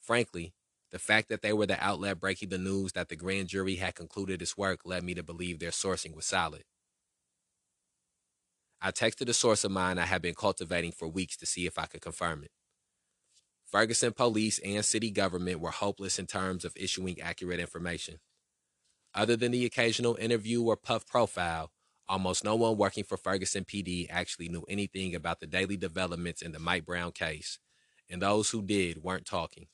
Frankly, 0.00 0.52
the 0.90 0.98
fact 0.98 1.28
that 1.30 1.40
they 1.40 1.52
were 1.52 1.66
the 1.66 1.82
outlet 1.82 2.20
breaking 2.20 2.50
the 2.50 2.58
news 2.58 2.92
that 2.92 3.08
the 3.08 3.16
grand 3.16 3.48
jury 3.48 3.76
had 3.76 3.94
concluded 3.94 4.42
its 4.42 4.56
work 4.56 4.80
led 4.84 5.02
me 5.02 5.14
to 5.14 5.22
believe 5.22 5.58
their 5.58 5.70
sourcing 5.70 6.14
was 6.14 6.26
solid. 6.26 6.64
I 8.86 8.90
texted 8.90 9.30
a 9.30 9.32
source 9.32 9.64
of 9.64 9.70
mine 9.70 9.98
I 9.98 10.04
had 10.04 10.20
been 10.20 10.34
cultivating 10.34 10.92
for 10.92 11.08
weeks 11.08 11.38
to 11.38 11.46
see 11.46 11.64
if 11.64 11.78
I 11.78 11.86
could 11.86 12.02
confirm 12.02 12.44
it. 12.44 12.50
Ferguson 13.64 14.12
police 14.12 14.58
and 14.58 14.84
city 14.84 15.10
government 15.10 15.58
were 15.58 15.70
hopeless 15.70 16.18
in 16.18 16.26
terms 16.26 16.66
of 16.66 16.76
issuing 16.76 17.18
accurate 17.18 17.60
information. 17.60 18.18
Other 19.14 19.36
than 19.36 19.52
the 19.52 19.64
occasional 19.64 20.16
interview 20.16 20.62
or 20.62 20.76
puff 20.76 21.06
profile, 21.06 21.70
almost 22.10 22.44
no 22.44 22.56
one 22.56 22.76
working 22.76 23.04
for 23.04 23.16
Ferguson 23.16 23.64
PD 23.64 24.06
actually 24.10 24.50
knew 24.50 24.66
anything 24.68 25.14
about 25.14 25.40
the 25.40 25.46
daily 25.46 25.78
developments 25.78 26.42
in 26.42 26.52
the 26.52 26.58
Mike 26.58 26.84
Brown 26.84 27.12
case, 27.12 27.58
and 28.10 28.20
those 28.20 28.50
who 28.50 28.60
did 28.60 29.02
weren't 29.02 29.24
talking. 29.24 29.66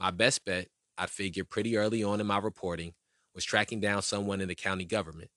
My 0.00 0.10
best 0.10 0.44
bet, 0.44 0.66
I 0.98 1.06
figured 1.06 1.48
pretty 1.48 1.76
early 1.76 2.02
on 2.02 2.20
in 2.20 2.26
my 2.26 2.38
reporting, 2.38 2.94
was 3.36 3.44
tracking 3.44 3.78
down 3.78 4.02
someone 4.02 4.40
in 4.40 4.48
the 4.48 4.56
county 4.56 4.84
government. 4.84 5.30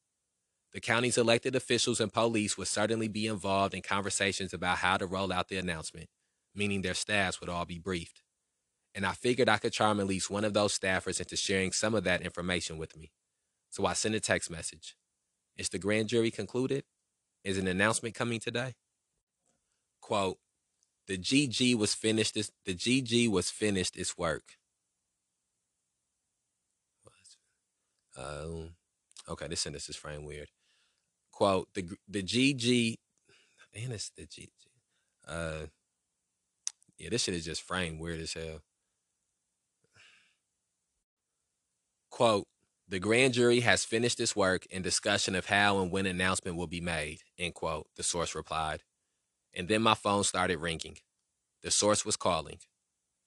The 0.73 0.79
county's 0.79 1.17
elected 1.17 1.55
officials 1.55 1.99
and 1.99 2.13
police 2.13 2.57
would 2.57 2.67
certainly 2.67 3.07
be 3.07 3.27
involved 3.27 3.73
in 3.73 3.81
conversations 3.81 4.53
about 4.53 4.77
how 4.77 4.97
to 4.97 5.07
roll 5.07 5.33
out 5.33 5.47
the 5.47 5.57
announcement, 5.57 6.07
meaning 6.53 6.81
their 6.81 6.93
staffs 6.93 7.39
would 7.39 7.49
all 7.49 7.65
be 7.65 7.79
briefed. 7.79 8.21
And 8.93 9.05
I 9.05 9.13
figured 9.13 9.49
I 9.49 9.57
could 9.57 9.73
charm 9.73 9.99
at 9.99 10.07
least 10.07 10.29
one 10.29 10.45
of 10.45 10.53
those 10.53 10.77
staffers 10.77 11.19
into 11.19 11.35
sharing 11.35 11.71
some 11.71 11.95
of 11.95 12.03
that 12.03 12.21
information 12.21 12.77
with 12.77 12.95
me. 12.97 13.11
So 13.69 13.85
I 13.85 13.93
sent 13.93 14.15
a 14.15 14.19
text 14.19 14.49
message. 14.49 14.95
Is 15.57 15.69
the 15.69 15.79
grand 15.79 16.09
jury 16.09 16.31
concluded? 16.31 16.83
Is 17.43 17.57
an 17.57 17.67
announcement 17.67 18.15
coming 18.15 18.39
today? 18.39 18.73
Quote, 20.01 20.37
the 21.07 21.17
GG 21.17 21.75
was 21.75 21.93
finished. 21.93 22.35
This, 22.35 22.51
the 22.65 22.75
GG 22.75 23.29
was 23.29 23.49
finished 23.49 23.97
its 23.97 24.17
work. 24.17 24.57
Um, 28.17 28.71
okay, 29.29 29.47
this 29.47 29.61
sentence 29.61 29.87
is 29.89 29.95
framed 29.95 30.25
weird. 30.25 30.49
Quote: 31.39 31.69
the 31.73 31.87
the 32.05 32.21
GG, 32.21 32.95
man, 33.73 33.93
it's 33.93 34.09
the 34.09 34.23
GG. 34.23 34.49
Uh, 35.25 35.67
yeah, 36.97 37.07
this 37.09 37.23
shit 37.23 37.33
is 37.33 37.45
just 37.45 37.61
framed 37.61 37.97
weird 37.97 38.19
as 38.19 38.33
hell. 38.33 38.59
Quote: 42.09 42.43
The 42.89 42.99
grand 42.99 43.35
jury 43.35 43.61
has 43.61 43.85
finished 43.85 44.19
its 44.19 44.35
work 44.35 44.65
in 44.65 44.81
discussion 44.81 45.33
of 45.33 45.45
how 45.45 45.79
and 45.79 45.93
when 45.93 46.05
announcement 46.05 46.57
will 46.57 46.67
be 46.67 46.81
made. 46.81 47.19
End 47.37 47.53
quote. 47.53 47.87
The 47.95 48.03
source 48.03 48.35
replied. 48.35 48.83
And 49.53 49.69
then 49.69 49.81
my 49.81 49.93
phone 49.93 50.25
started 50.25 50.57
ringing. 50.57 50.97
The 51.63 51.71
source 51.71 52.03
was 52.05 52.17
calling. 52.17 52.59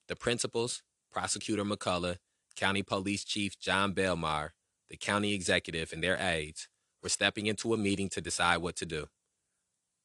The 0.07 0.15
principals, 0.15 0.83
Prosecutor 1.11 1.65
McCulloch, 1.65 2.17
County 2.55 2.83
Police 2.83 3.23
Chief 3.23 3.59
Jon 3.59 3.95
Belmar, 3.95 4.49
the 4.87 4.97
county 4.97 5.33
executive, 5.33 5.91
and 5.91 6.03
their 6.03 6.17
aides 6.21 6.67
were 7.03 7.09
stepping 7.09 7.45
into 7.45 7.73
a 7.73 7.77
meeting 7.77 8.09
to 8.09 8.21
decide 8.21 8.57
what 8.57 8.75
to 8.77 8.85
do. 8.85 9.07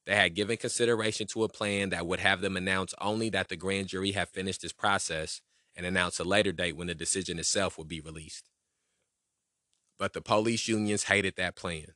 They 0.05 0.15
had 0.15 0.35
given 0.35 0.57
consideration 0.57 1.27
to 1.27 1.43
a 1.43 1.49
plan 1.49 1.89
that 1.89 2.05
would 2.05 2.19
have 2.19 2.41
them 2.41 2.57
announce 2.57 2.93
only 2.99 3.29
that 3.29 3.47
the 3.47 3.55
grand 3.55 3.87
jury 3.87 4.11
had 4.11 4.29
finished 4.29 4.63
its 4.63 4.73
process 4.73 5.41
and 5.75 5.85
announce 5.85 6.19
a 6.19 6.23
later 6.23 6.51
date 6.51 6.75
when 6.75 6.87
the 6.87 6.95
decision 6.95 7.39
itself 7.39 7.77
would 7.77 7.87
be 7.87 8.01
released. 8.01 8.49
But 9.97 10.13
the 10.13 10.21
police 10.21 10.67
unions 10.67 11.03
hated 11.03 11.35
that 11.37 11.55
plan. 11.55 11.93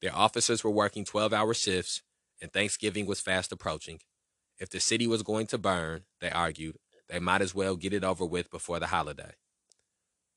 Their 0.00 0.14
officers 0.14 0.64
were 0.64 0.70
working 0.70 1.04
12 1.04 1.32
hour 1.32 1.54
shifts 1.54 2.02
and 2.40 2.52
Thanksgiving 2.52 3.06
was 3.06 3.20
fast 3.20 3.52
approaching. 3.52 4.00
If 4.58 4.70
the 4.70 4.80
city 4.80 5.06
was 5.06 5.22
going 5.22 5.46
to 5.48 5.58
burn, 5.58 6.04
they 6.20 6.30
argued, 6.30 6.76
they 7.08 7.18
might 7.18 7.42
as 7.42 7.54
well 7.54 7.76
get 7.76 7.92
it 7.92 8.04
over 8.04 8.24
with 8.24 8.50
before 8.50 8.80
the 8.80 8.86
holiday. 8.88 9.32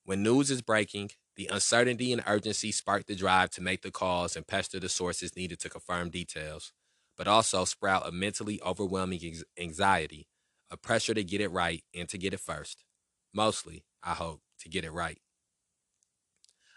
When 0.04 0.24
news 0.24 0.50
is 0.50 0.62
breaking, 0.62 1.12
the 1.38 1.48
uncertainty 1.52 2.12
and 2.12 2.24
urgency 2.26 2.72
sparked 2.72 3.08
the 3.08 3.16
drive 3.16 3.52
to 3.52 3.62
make 3.62 3.84
the 3.84 3.92
calls 3.92 4.36
and 4.36 4.48
pester 4.48 4.80
the 4.80 4.90
sources 4.90 5.36
needed 5.36 5.60
to 5.60 5.70
confirm 5.70 6.10
details, 6.10 6.74
but 7.16 7.28
also 7.28 7.64
sprout 7.64 8.08
a 8.08 8.12
mentally 8.12 8.60
overwhelming 8.66 9.22
anxiety, 9.58 10.28
a 10.72 10.78
pressure 10.78 11.14
to 11.14 11.24
get 11.24 11.40
it 11.40 11.50
right 11.50 11.84
and 11.96 12.10
to 12.10 12.18
get 12.18 12.34
it 12.34 12.40
first. 12.40 12.84
Mostly, 13.34 13.86
I 14.04 14.16
hope, 14.16 14.42
to 14.62 14.70
get 14.70 14.84
it 14.84 14.92
right. 14.92 15.20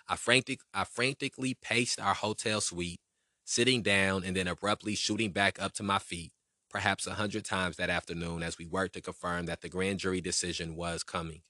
I, 0.06 0.16
frantic- 0.16 0.60
I 0.74 0.84
frantically 0.84 1.54
paced 1.54 1.98
our 1.98 2.14
hotel 2.14 2.60
suite 2.60 3.00
sitting 3.44 3.80
down 3.82 4.24
and 4.24 4.36
then 4.36 4.46
abruptly 4.46 4.94
shooting 4.94 5.30
back 5.30 5.60
up 5.60 5.72
to 5.74 5.82
my 5.82 5.98
feet, 5.98 6.32
perhaps 6.68 7.06
a 7.06 7.14
hundred 7.14 7.46
times 7.46 7.76
that 7.76 7.88
afternoon 7.88 8.42
as 8.42 8.58
we 8.58 8.66
worked 8.66 8.94
to 8.94 9.00
confirm 9.00 9.46
that 9.46 9.62
the 9.62 9.70
grand 9.70 10.00
jury 10.00 10.20
decision 10.20 10.76
was 10.76 11.02
coming. 11.02 11.40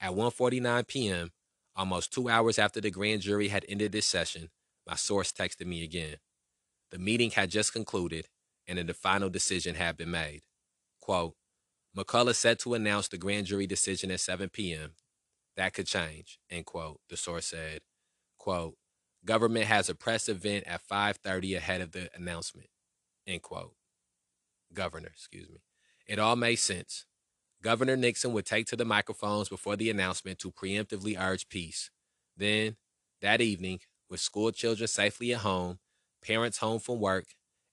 At 0.00 0.12
1:49 0.12 0.86
p.m., 0.86 1.30
almost 1.80 2.12
2 2.12 2.28
hours 2.28 2.58
after 2.58 2.78
the 2.78 2.90
grand 2.90 3.22
jury 3.22 3.48
had 3.48 3.64
ended 3.66 3.94
its 3.94 4.06
session, 4.06 4.50
my 4.86 4.96
source 4.96 5.32
texted 5.32 5.66
me 5.66 5.82
again. 5.82 6.16
The 6.90 6.98
meeting 6.98 7.30
had 7.30 7.50
just 7.50 7.72
concluded 7.72 8.28
and 8.68 8.78
the 8.78 8.92
final 8.94 9.30
decision 9.30 9.74
had 9.74 9.96
been 9.96 10.10
made. 10.10 10.42
Quote, 11.00 11.34
McCulloch 11.96 12.34
set 12.34 12.58
to 12.60 12.74
announce 12.74 13.08
the 13.08 13.16
grand 13.16 13.46
jury 13.46 13.66
decision 13.66 14.10
at 14.10 14.20
7 14.20 14.50
p.m. 14.50 14.92
That 15.56 15.72
could 15.72 15.86
change, 15.86 16.38
end 16.50 16.66
quote, 16.66 17.00
the 17.08 17.16
source 17.16 17.46
said. 17.46 17.80
Quote, 18.38 18.76
Government 19.24 19.64
has 19.64 19.88
a 19.88 19.94
press 19.94 20.28
event 20.28 20.64
at 20.66 20.86
5:30 20.86 21.56
ahead 21.56 21.80
of 21.80 21.92
the 21.92 22.10
announcement. 22.14 22.68
End 23.26 23.42
quote. 23.42 23.74
Governor, 24.72 25.08
excuse 25.08 25.48
me. 25.48 25.62
It 26.06 26.18
all 26.18 26.36
made 26.36 26.56
sense. 26.56 27.06
Governor 27.62 27.96
Nixon 27.96 28.32
would 28.32 28.46
take 28.46 28.66
to 28.68 28.76
the 28.76 28.86
microphones 28.86 29.48
before 29.48 29.76
the 29.76 29.90
announcement 29.90 30.38
to 30.38 30.50
preemptively 30.50 31.20
urge 31.20 31.48
peace. 31.48 31.90
Then, 32.36 32.76
that 33.20 33.42
evening, 33.42 33.80
with 34.08 34.20
school 34.20 34.50
children 34.50 34.88
safely 34.88 35.34
at 35.34 35.40
home, 35.40 35.78
parents 36.22 36.58
home 36.58 36.80
from 36.80 37.00
work, 37.00 37.26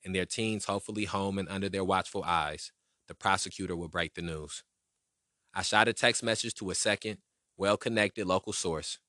and 0.04 0.13
their 0.13 0.26
teens 0.26 0.65
hopefully 0.65 1.06
home 1.06 1.38
and 1.38 1.47
under 1.47 1.69
their 1.69 1.86
watchful 1.86 2.23
eyes, 2.23 2.71
the 3.08 3.15
prosecutor 3.15 3.76
would 3.76 3.91
break 3.91 4.13
the 4.13 4.21
news. 4.21 4.63
I 5.54 5.62
shot 5.62 5.88
a 5.88 5.93
text 5.93 6.21
message 6.21 6.54
to 6.56 6.69
a 6.69 6.76
second, 6.76 7.19
well 7.56 7.78
connected 7.78 8.28
local 8.28 8.54
source. 8.54 9.00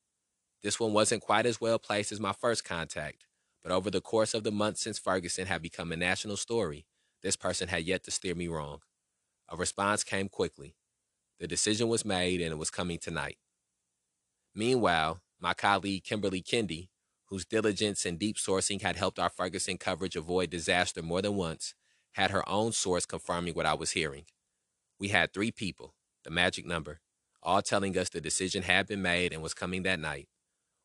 This 0.63 0.79
one 0.79 0.93
wasn't 0.93 1.23
quite 1.23 1.47
as 1.47 1.61
well 1.61 1.79
placed 1.79 2.13
as 2.13 2.21
my 2.21 2.33
first 2.33 2.65
contact, 2.65 3.27
but 3.63 3.73
over 3.73 3.91
the 3.91 4.01
course 4.01 4.33
of 4.33 4.45
the 4.45 4.53
months 4.53 4.81
since 4.81 4.99
Ferguson 4.99 5.47
had 5.47 5.61
become 5.61 5.93
a 5.93 5.97
national 5.97 6.37
story, 6.37 6.87
This 7.23 7.37
person 7.37 7.69
had 7.69 7.85
yet 7.85 8.05
to 8.05 8.11
steer 8.11 8.35
me 8.35 8.49
wrong. 8.49 8.81
A 9.49 9.57
response 9.57 10.05
came 10.05 10.29
quickly. 10.29 10.75
The 11.41 11.47
decision 11.47 11.89
was 11.89 12.05
made 12.05 12.41
and 12.41 12.53
it 12.53 12.59
was 12.59 12.71
coming 12.71 12.99
tonight. 12.99 13.39
Meanwhile, 14.55 15.21
my 15.41 15.55
colleague 15.55 16.05
Kimberly 16.05 16.43
Kindy, 16.43 16.89
whose 17.27 17.45
diligence 17.45 18.05
and 18.05 18.19
deep 18.19 18.37
sourcing 18.37 18.83
had 18.83 18.97
helped 18.97 19.19
our 19.19 19.31
Ferguson 19.31 19.79
coverage 19.79 20.17
avoid 20.17 20.51
disaster 20.51 21.03
more 21.03 21.23
than 21.23 21.37
once, 21.37 21.75
had 22.13 22.31
her 22.31 22.47
own 22.49 22.73
source 22.73 23.07
confirming 23.07 23.55
what 23.55 23.67
I 23.67 23.75
was 23.75 23.93
hearing. 23.93 24.25
We 24.99 25.09
had 25.09 25.33
three 25.33 25.53
people, 25.53 25.95
the 26.25 26.31
magic 26.31 26.67
number, 26.67 27.01
all 27.43 27.63
telling 27.63 27.97
us 27.97 28.09
the 28.09 28.21
decision 28.21 28.65
had 28.65 28.87
been 28.87 29.03
made 29.03 29.33
and 29.33 29.43
was 29.43 29.55
coming 29.55 29.85
that 29.85 30.01
night. 30.01 30.29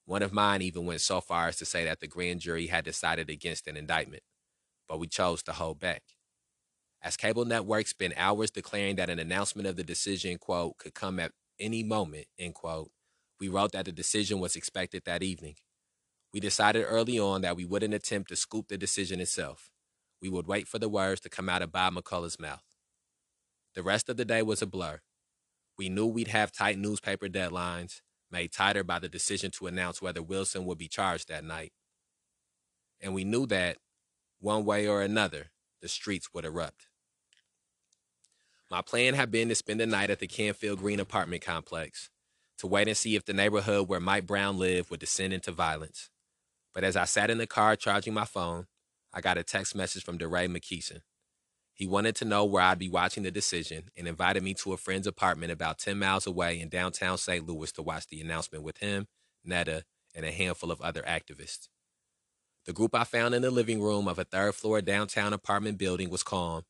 One 0.06 0.22
of 0.22 0.34
mine 0.34 0.62
even 0.62 0.86
went 0.86 1.02
so 1.02 1.22
far 1.22 1.48
as 1.48 1.58
to 1.58 1.66
say 1.66 1.86
that 1.86 2.00
the 2.00 2.08
grand 2.08 2.42
jury 2.42 2.68
had 2.68 2.86
decided 2.86 3.30
against 3.30 3.68
an 3.68 3.78
indictment, 3.78 4.24
but 4.88 5.00
we 5.00 5.08
chose 5.08 5.42
to 5.44 5.54
hold 5.54 5.80
back. 5.80 6.04
As 7.04 7.18
cable 7.18 7.44
networks 7.44 7.90
spent 7.90 8.14
hours 8.16 8.50
declaring 8.50 8.96
that 8.96 9.10
an 9.10 9.20
announcement 9.20 9.68
of 9.68 9.76
the 9.76 9.84
decision, 9.84 10.38
quote, 10.38 10.78
could 10.78 10.94
come 10.94 11.20
at 11.20 11.34
any 11.60 11.84
moment, 11.84 12.28
end 12.40 12.56
quote, 12.56 12.92
we 13.42 13.50
wrote 13.50 13.74
that 13.74 13.86
the 13.86 13.92
decision 13.92 14.40
was 14.40 14.56
expected 14.56 15.04
that 15.04 15.22
evening. 15.22 15.56
We 16.34 16.40
decided 16.40 16.86
early 16.86 17.20
on 17.20 17.42
that 17.42 17.58
we 17.58 17.66
wouldn't 17.66 17.94
attempt 17.94 18.30
to 18.30 18.38
scoop 18.38 18.70
the 18.70 18.78
decision 18.78 19.20
itself. 19.20 19.70
We 20.22 20.30
would 20.30 20.48
wait 20.48 20.68
for 20.70 20.80
the 20.80 20.88
words 20.88 21.20
to 21.22 21.30
come 21.30 21.50
out 21.50 21.62
of 21.62 21.74
Bob 21.74 21.94
McCulloch's 21.94 22.40
mouth. 22.40 22.64
The 23.76 23.84
rest 23.84 24.08
of 24.08 24.16
the 24.16 24.24
day 24.24 24.42
was 24.42 24.62
a 24.62 24.66
blur. 24.66 25.02
We 25.78 25.90
knew 25.90 26.06
we'd 26.06 26.30
have 26.30 26.54
tight 26.54 26.78
newspaper 26.78 27.28
deadlines, 27.28 28.00
made 28.32 28.54
tighter 28.54 28.84
by 28.84 29.00
the 29.00 29.10
decision 29.10 29.52
to 29.52 29.68
announce 29.68 30.02
whether 30.02 30.24
Wilson 30.24 30.66
would 30.66 30.78
be 30.78 30.88
charged 30.88 31.28
that 31.28 31.44
night. 31.44 31.74
And 33.02 33.14
we 33.14 33.26
knew 33.26 33.46
that, 33.48 33.78
one 34.40 34.64
way 34.64 34.88
or 34.88 35.02
another, 35.02 35.48
the 35.82 35.90
streets 35.90 36.30
would 36.34 36.46
erupt. 36.46 36.88
My 38.74 38.82
plan 38.82 39.14
had 39.14 39.30
been 39.30 39.50
to 39.50 39.56
spend 39.56 39.80
the 39.80 39.86
night 39.86 40.10
at 40.10 40.18
the 40.18 40.26
Canfield 40.26 40.80
Green 40.80 41.00
apartment 41.00 41.44
complex, 41.44 42.10
to 42.58 42.66
wait 42.66 42.88
and 42.88 42.98
see 42.98 43.16
if 43.16 43.24
the 43.24 43.32
neighborhood 43.32 43.88
where 43.88 44.00
Mike 44.00 44.26
Brown 44.26 44.58
lived 44.58 44.90
would 44.90 45.00
descend 45.00 45.32
into 45.32 45.52
violence. 45.52 46.10
But 46.74 46.84
as 46.84 46.96
I 46.96 47.06
sat 47.06 47.30
in 47.30 47.38
the 47.38 47.46
car 47.46 47.76
charging 47.76 48.16
my 48.16 48.26
phone, 48.26 48.66
I 49.14 49.22
got 49.22 49.38
a 49.38 49.44
text 49.44 49.76
message 49.76 50.04
from 50.04 50.18
DeRay 50.18 50.48
Mckesson. 50.48 51.02
He 51.76 51.86
wanted 51.86 52.16
to 52.16 52.26
know 52.26 52.46
where 52.46 52.64
I'd 52.64 52.80
be 52.80 52.90
watching 52.90 53.22
the 53.22 53.30
decision 53.30 53.92
and 53.96 54.08
invited 54.08 54.42
me 54.42 54.56
to 54.56 54.74
a 54.74 54.78
friend's 54.78 55.06
apartment 55.06 55.52
about 55.52 55.78
10 55.78 56.00
miles 56.00 56.26
away 56.26 56.60
in 56.60 56.70
downtown 56.70 57.20
St. 57.20 57.48
Louis 57.48 57.72
to 57.74 57.84
watch 57.84 58.08
the 58.08 58.22
announcement 58.22 58.64
with 58.64 58.80
him, 58.80 59.06
Netta, 59.46 59.84
and 60.16 60.26
a 60.26 60.32
handful 60.32 60.72
of 60.72 60.82
other 60.82 61.04
activists. 61.04 61.68
The 62.66 62.74
group 62.74 62.96
I 62.96 63.04
found 63.04 63.36
in 63.36 63.44
the 63.44 63.52
living 63.52 63.84
room 63.84 64.08
of 64.08 64.18
a 64.18 64.24
third 64.24 64.56
floor 64.56 64.82
downtown 64.82 65.32
apartment 65.32 65.78
building 65.78 66.10
was 66.10 66.24
calm, 66.24 66.64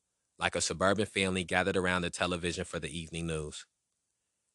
like 0.43 0.57
a 0.57 0.61
suburban 0.61 1.05
family 1.05 1.45
gathered 1.45 1.77
around 1.77 2.01
the 2.01 2.09
television 2.09 2.65
for 2.65 2.77
the 2.77 2.99
evening 2.99 3.25
news. 3.27 3.65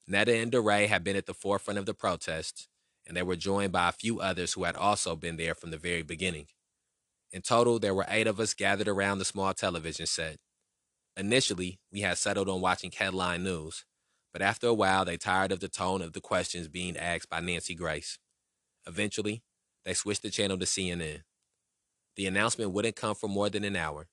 Netta 0.06 0.36
and 0.36 0.52
DeRay 0.52 0.86
had 0.86 1.02
been 1.02 1.16
at 1.16 1.24
the 1.24 1.32
forefront 1.32 1.78
of 1.78 1.86
the 1.86 1.94
protests, 1.94 2.68
and 3.06 3.16
they 3.16 3.22
were 3.22 3.36
joined 3.36 3.72
by 3.72 3.88
a 3.88 3.92
few 3.92 4.20
others 4.20 4.52
who 4.52 4.64
had 4.64 4.76
also 4.76 5.16
been 5.16 5.38
there 5.38 5.54
from 5.54 5.70
the 5.70 5.78
very 5.78 6.02
beginning. 6.02 6.44
In 7.32 7.40
total, 7.40 7.78
there 7.78 7.94
were 7.94 8.04
eight 8.10 8.26
of 8.26 8.38
us 8.38 8.52
gathered 8.52 8.86
around 8.86 9.16
the 9.16 9.24
small 9.24 9.54
television 9.54 10.04
set. 10.04 10.36
Initially, 11.16 11.80
we 11.90 12.02
had 12.02 12.18
settled 12.18 12.50
on 12.50 12.60
watching 12.60 12.92
headline 12.92 13.42
news, 13.42 13.86
but 14.30 14.42
after 14.42 14.66
a 14.66 14.74
while, 14.74 15.06
they 15.06 15.16
tired 15.16 15.52
of 15.52 15.60
the 15.60 15.70
tone 15.70 16.02
of 16.02 16.12
the 16.12 16.20
questions 16.20 16.68
being 16.68 16.98
asked 16.98 17.30
by 17.30 17.40
Nancy 17.40 17.74
Grace. 17.74 18.18
Eventually, 18.86 19.42
they 19.86 19.94
switched 19.94 20.20
the 20.20 20.30
channel 20.30 20.58
to 20.58 20.66
CNN. 20.66 21.22
The 22.16 22.26
announcement 22.26 22.72
wouldn't 22.72 22.94
come 22.96 23.14
for 23.14 23.28
more 23.28 23.48
than 23.48 23.64
an 23.64 23.74
hour, 23.74 24.08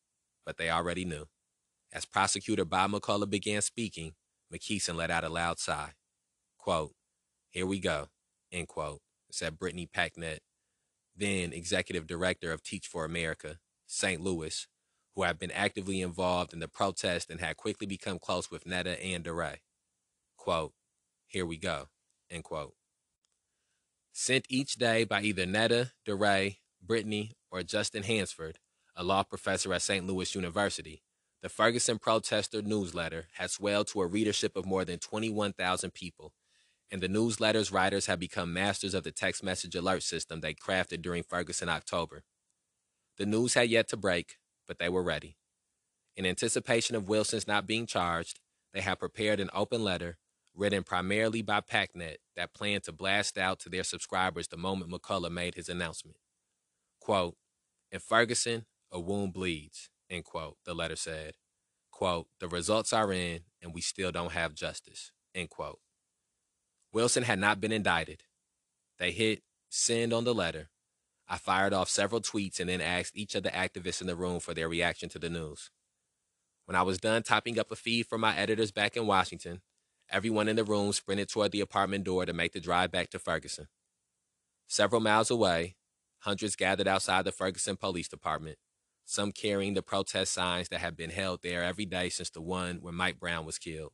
but 0.46 0.56
they 0.56 0.70
already 0.70 1.04
knew. 1.04 1.26
As 1.95 2.03
prosecutor 2.03 2.65
Bob 2.65 2.91
McCulloch 2.91 3.29
began 3.29 3.62
speaking, 3.62 4.15
Mckesson 4.53 4.95
let 4.95 5.10
out 5.10 5.23
a 5.23 5.29
loud 5.29 5.60
sigh. 5.60 5.93
Quote, 6.58 6.91
Here 7.51 7.65
we 7.65 7.79
go, 7.79 8.10
end 8.51 8.67
quote, 8.67 8.99
said 9.31 9.58
Brittany 9.58 9.88
Packnett, 9.88 10.39
then 11.15 11.53
executive 11.53 12.05
director 12.05 12.51
of 12.51 12.62
Teach 12.62 12.86
for 12.86 13.05
America, 13.05 13.60
St. 13.88 14.19
Louis, 14.19 14.67
who 15.15 15.23
had 15.23 15.39
been 15.39 15.51
actively 15.51 16.01
involved 16.01 16.51
in 16.51 16.60
the 16.60 16.67
protest 16.67 17.29
and 17.29 17.39
had 17.39 17.55
quickly 17.55 17.88
become 17.88 18.19
close 18.19 18.51
with 18.51 18.65
Netta 18.65 19.01
and 19.01 19.23
DeRay. 19.23 19.62
Quote, 20.36 20.73
Here 21.27 21.45
we 21.45 21.55
go, 21.55 21.88
end 22.29 22.43
quote. 22.43 22.73
Sent 24.12 24.45
each 24.49 24.73
day 24.73 25.05
by 25.05 25.21
either 25.21 25.45
Netta, 25.45 25.93
DeRay, 26.05 26.58
Brittany, 26.86 27.38
or 27.49 27.63
Justin 27.63 28.03
Hansford, 28.03 28.60
a 28.97 29.03
law 29.05 29.23
professor 29.23 29.73
at 29.73 29.81
St. 29.81 30.05
Louis 30.05 30.36
University, 30.36 31.01
the 31.45 31.49
Ferguson 31.49 31.99
Protester 31.99 32.63
newsletter 32.63 33.27
had 33.34 33.51
swelled 33.51 33.86
to 33.89 34.01
a 34.01 34.08
readership 34.08 34.55
of 34.55 34.65
more 34.65 34.84
than 34.84 34.97
21,000 34.97 35.93
people, 35.93 36.34
and 36.89 37.01
the 37.01 37.08
newsletter's 37.08 37.71
writers 37.71 38.08
had 38.08 38.19
become 38.19 38.51
masters 38.51 38.95
of 38.95 39.03
the 39.03 39.12
text 39.12 39.43
message 39.43 39.75
alert 39.75 40.01
system 40.01 40.41
they 40.41 40.55
crafted 40.55 41.03
during 41.03 41.21
Ferguson 41.21 41.69
October. 41.69 42.23
The 43.19 43.27
news 43.27 43.53
had 43.53 43.69
yet 43.69 43.88
to 43.89 43.95
break, 43.95 44.38
but 44.67 44.79
they 44.79 44.89
were 44.89 45.03
ready. 45.03 45.38
In 46.15 46.25
anticipation 46.25 46.95
of 46.95 47.08
Wilson's 47.08 47.47
not 47.47 47.67
being 47.67 47.86
charged, 47.86 48.39
they 48.73 48.81
had 48.81 48.97
prepared 48.97 49.39
an 49.39 49.51
open 49.53 49.84
letter 49.84 50.17
written 50.55 50.81
primarily 50.81 51.43
by 51.43 51.62
Packnett, 51.62 52.17
that 52.36 52.55
planned 52.55 52.86
to 52.86 52.91
blast 52.91 53.38
out 53.38 53.60
to 53.60 53.69
their 53.69 53.84
subscribers 53.84 54.47
the 54.47 54.58
moment 54.58 54.89
McCulloch 54.89 55.31
made 55.31 55.53
his 55.53 55.69
announcement. 55.69 56.17
Quote, 56.99 57.36
In 57.91 57.99
Ferguson, 57.99 58.65
a 58.91 58.99
wound 58.99 59.34
bleeds 59.34 59.91
end 60.10 60.26
quote, 60.26 60.58
the 60.65 60.74
letter 60.74 60.96
said. 60.96 61.34
Quote, 61.91 62.28
the 62.39 62.48
results 62.48 62.91
are 62.94 63.12
in 63.13 63.41
and 63.62 63.74
we 63.74 63.82
still 63.82 64.12
don't 64.12 64.34
have 64.34 64.54
justice, 64.54 65.12
end 65.34 65.50
quote. 65.50 65.80
Wilson 66.91 67.24
had 67.24 67.39
not 67.39 67.60
been 67.60 67.72
indicted. 67.72 68.24
They 69.00 69.12
hit 69.12 69.44
send 69.70 70.13
on 70.13 70.24
the 70.24 70.34
letter. 70.34 70.70
I 71.28 71.38
fired 71.38 71.74
off 71.74 71.89
several 71.89 72.22
tweets 72.22 72.60
and 72.60 72.70
then 72.70 72.82
asked 72.82 73.15
each 73.15 73.36
of 73.36 73.44
the 73.44 73.50
activists 73.50 74.02
in 74.02 74.08
the 74.08 74.15
room 74.15 74.39
for 74.39 74.54
their 74.54 74.70
reaction 74.70 75.10
to 75.10 75.20
the 75.20 75.30
news. 75.30 75.72
When 76.65 76.76
I 76.76 76.84
was 76.84 77.00
done 77.00 77.24
typing 77.24 77.60
up 77.60 77.72
a 77.72 77.76
feed 77.76 78.08
for 78.08 78.18
my 78.18 78.36
editors 78.38 78.72
back 78.72 78.96
in 78.96 79.08
Washington, 79.08 79.62
everyone 80.10 80.48
in 80.48 80.56
the 80.56 80.63
room 80.63 80.94
sprinted 80.94 81.30
toward 81.30 81.52
the 81.52 81.62
apartment 81.62 82.04
door 82.04 82.26
to 82.26 82.34
make 82.34 82.54
the 82.54 82.60
drive 82.60 82.91
back 82.91 83.10
to 83.12 83.20
Ferguson. 83.20 83.68
Several 84.68 85.02
miles 85.02 85.30
away, 85.30 85.76
hundreds 86.20 86.56
gathered 86.56 86.88
outside 86.88 87.26
the 87.26 87.32
Ferguson 87.32 87.76
Police 87.76 88.08
Department, 88.08 88.58
some 89.06 89.32
carrying 89.32 89.76
the 89.76 89.82
protest 89.82 90.34
signs 90.34 90.70
that 90.70 90.80
have 90.80 90.98
been 90.98 91.12
held 91.12 91.41
there 91.44 91.63
every 91.63 91.86
day 91.86 92.10
since 92.10 92.30
the 92.32 92.41
one 92.41 92.78
where 92.78 92.94
Mike 92.94 93.20
Brown 93.20 93.46
was 93.46 93.58
killed. 93.60 93.94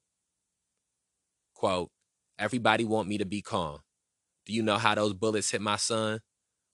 Quote, 1.54 1.92
Everybody 2.40 2.86
want 2.86 3.08
me 3.08 3.18
to 3.20 3.26
be 3.26 3.42
calm. 3.42 3.80
Do 4.46 4.54
you 4.54 4.64
know 4.64 4.78
how 4.78 4.96
those 4.96 5.14
bullets 5.14 5.52
hit 5.52 5.62
my 5.62 5.76
son? 5.76 6.22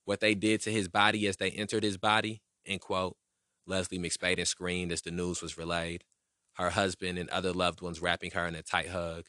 What 0.05 0.21
they 0.21 0.35
did 0.35 0.61
to 0.61 0.71
his 0.71 0.87
body 0.87 1.27
as 1.27 1.35
they 1.35 1.51
entered 1.51 1.83
his 1.83 1.97
body? 1.97 2.41
End 2.65 2.79
quote. 2.79 3.17
Lesley 3.65 3.99
McSpadden 3.99 4.47
screamed 4.47 4.93
as 4.93 5.01
the 5.01 5.11
news 5.11 5.41
was 5.41 5.57
relayed, 5.57 6.05
her 6.53 6.69
husband 6.69 7.17
and 7.17 7.29
other 7.29 7.51
loved 7.51 7.81
ones 7.81 8.01
wrapping 8.01 8.31
her 8.31 8.47
in 8.47 8.55
a 8.55 8.63
tight 8.63 8.87
hug. 8.87 9.25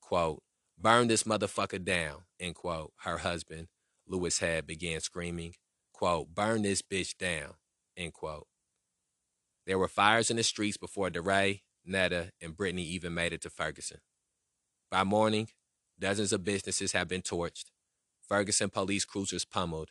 Quote, 0.00 0.42
Burn 0.78 1.08
this 1.08 1.24
motherfucker 1.24 1.82
down, 1.84 2.22
end 2.38 2.54
quote. 2.54 2.92
Her 2.98 3.18
husband, 3.18 3.68
Louis 4.06 4.38
Head, 4.38 4.66
began 4.66 5.00
screaming. 5.00 5.54
Quote, 5.92 6.34
Burn 6.34 6.62
this 6.62 6.82
bitch 6.82 7.16
down, 7.18 7.54
End 7.96 8.12
quote. 8.12 8.46
There 9.66 9.78
were 9.78 9.88
fires 9.88 10.30
in 10.30 10.36
the 10.36 10.42
streets 10.42 10.76
before 10.76 11.10
DeRay, 11.10 11.62
Netta, 11.84 12.32
and 12.40 12.56
Brittany 12.56 12.84
even 12.84 13.14
made 13.14 13.32
it 13.32 13.42
to 13.42 13.50
Ferguson. 13.50 13.98
By 14.90 15.04
morning, 15.04 15.48
dozens 15.98 16.32
of 16.32 16.44
businesses 16.44 16.92
had 16.92 17.08
been 17.08 17.22
torched, 17.22 17.66
Ferguson 18.20 18.70
police 18.70 19.04
cruisers 19.04 19.44
pummeled, 19.44 19.90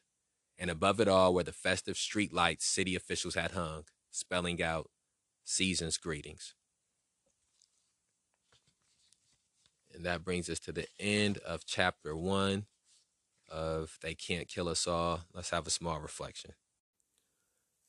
and 0.58 0.70
above 0.70 1.00
it 1.00 1.08
all 1.08 1.34
were 1.34 1.44
the 1.44 1.52
festive 1.52 1.98
street 1.98 2.34
lights 2.34 2.66
city 2.66 2.96
officials 2.96 3.36
had 3.36 3.52
hung, 3.52 3.86
spelling 4.12 4.62
out 4.62 4.90
season's 5.44 5.98
greetings. 5.98 6.54
And 9.94 10.06
that 10.06 10.24
brings 10.24 10.50
us 10.50 10.60
to 10.62 10.72
the 10.72 10.88
end 11.00 11.38
of 11.40 11.66
chapter 11.66 12.16
one 12.16 12.66
of 13.50 13.98
They 14.02 14.16
Can't 14.16 14.48
Kill 14.48 14.70
Us 14.70 14.88
All. 14.88 15.22
Let's 15.34 15.50
have 15.50 15.68
a 15.68 15.72
small 15.72 16.00
reflection. 16.00 16.54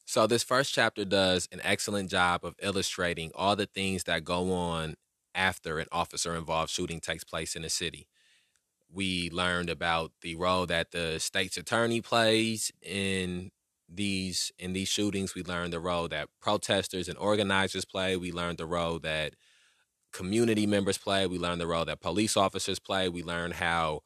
So 0.05 0.27
this 0.27 0.43
first 0.43 0.73
chapter 0.75 1.05
does 1.05 1.49
an 1.53 1.61
excellent 1.63 2.11
job 2.11 2.45
of 2.45 2.55
illustrating 2.61 3.31
all 3.35 3.57
the 3.57 3.67
things 3.67 4.05
that 4.05 4.25
go 4.25 4.53
on 4.53 4.95
after 5.35 5.79
an 5.79 5.87
officer 5.91 6.35
involved 6.35 6.71
shooting 6.71 7.01
takes 7.01 7.25
place 7.25 7.57
in 7.57 7.65
a 7.65 7.71
city. 7.71 8.09
We 8.93 9.31
learned 9.31 9.71
about 9.71 10.13
the 10.21 10.37
role 10.37 10.67
that 10.67 10.91
the 10.91 11.19
state's 11.19 11.57
attorney 11.57 12.01
plays 12.01 12.71
in 12.83 13.51
these 13.89 14.53
in 14.59 14.73
these 14.75 14.89
shootings. 14.89 15.35
We 15.35 15.43
learned 15.43 15.73
the 15.73 15.81
role 15.81 16.09
that 16.09 16.29
protesters 16.41 17.09
and 17.09 17.19
organizers 17.19 17.85
play. 17.85 18.17
We 18.17 18.33
learned 18.33 18.59
the 18.59 18.67
role 18.67 18.99
that 19.01 19.35
community 20.13 20.67
members 20.67 20.99
play. 20.99 21.27
We 21.27 21.39
learned 21.39 21.61
the 21.61 21.67
role 21.67 21.87
that 21.87 22.01
police 22.01 22.37
officers 22.37 22.79
play. 22.79 23.09
We 23.09 23.23
learned 23.23 23.55
how 23.55 24.03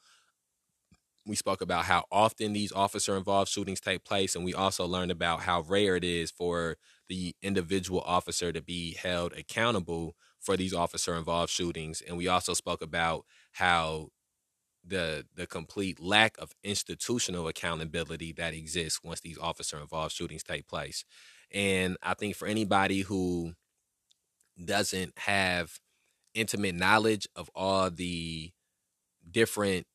we 1.27 1.37
spoke 1.37 1.61
about 1.61 1.85
how 1.87 2.05
often 2.13 2.53
these 2.53 2.73
officer 2.73 3.17
involved 3.17 3.51
shootings 3.51 3.81
take 3.81 4.05
place 4.05 4.35
and 4.37 4.45
we 4.45 4.55
also 4.55 4.87
learned 4.87 5.11
about 5.11 5.41
how 5.43 5.63
rare 5.63 5.97
it 5.97 6.05
is 6.05 6.31
for 6.31 6.77
the 7.09 7.35
individual 7.43 8.01
officer 8.03 8.53
to 8.53 8.63
be 8.63 8.95
held 8.95 9.33
accountable 9.33 10.15
for 10.41 10.57
these 10.57 10.75
officer 10.75 11.15
involved 11.17 11.51
shootings. 11.51 12.01
And 12.01 12.17
we 12.17 12.29
also 12.29 12.55
spoke 12.55 12.83
about 12.83 13.25
how 13.53 14.09
the 14.85 15.27
the 15.35 15.47
complete 15.47 16.01
lack 16.01 16.37
of 16.39 16.53
institutional 16.63 17.49
accountability 17.49 18.33
that 18.33 18.55
exists 18.55 19.01
once 19.05 19.21
these 19.21 19.39
officer 19.39 19.79
involved 19.81 20.15
shootings 20.15 20.45
take 20.45 20.69
place. 20.69 21.05
And 21.53 21.97
i 22.03 22.15
think 22.15 22.37
for 22.37 22.47
anybody 22.49 23.01
who 23.01 23.55
doesn't 24.65 25.13
have 25.19 25.79
intimate 26.35 26.75
knowledge 26.75 27.29
of 27.37 27.51
all 27.55 27.91
the 27.91 28.53
different 29.31 29.87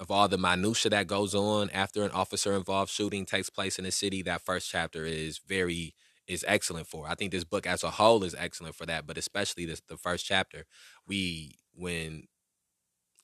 of 0.00 0.10
all 0.10 0.28
the 0.28 0.38
minutia 0.38 0.90
that 0.90 1.06
goes 1.06 1.34
on 1.34 1.70
after 1.70 2.02
an 2.04 2.10
officer 2.12 2.54
involved 2.54 2.90
shooting 2.90 3.26
takes 3.26 3.50
place 3.50 3.78
in 3.78 3.84
a 3.86 3.92
city 3.92 4.22
that 4.22 4.42
first 4.42 4.70
chapter 4.70 5.04
is 5.04 5.38
very 5.46 5.94
is 6.26 6.44
excellent 6.48 6.86
for. 6.86 7.06
I 7.08 7.14
think 7.16 7.32
this 7.32 7.44
book 7.44 7.66
as 7.66 7.84
a 7.84 7.90
whole 7.90 8.24
is 8.24 8.34
excellent 8.38 8.74
for 8.74 8.86
that 8.86 9.06
but 9.06 9.18
especially 9.18 9.66
this 9.66 9.82
the 9.88 9.98
first 9.98 10.26
chapter. 10.26 10.64
We 11.06 11.56
when 11.74 12.24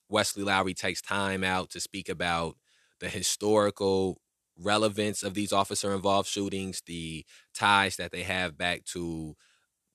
wesley 0.09 0.43
lowery 0.43 0.73
takes 0.73 1.01
time 1.01 1.43
out 1.43 1.69
to 1.71 1.79
speak 1.79 2.09
about 2.09 2.55
the 2.99 3.09
historical 3.09 4.21
relevance 4.59 5.23
of 5.23 5.33
these 5.33 5.51
officer 5.53 5.93
involved 5.93 6.29
shootings 6.29 6.81
the 6.85 7.25
ties 7.53 7.97
that 7.97 8.11
they 8.11 8.23
have 8.23 8.57
back 8.57 8.83
to 8.85 9.35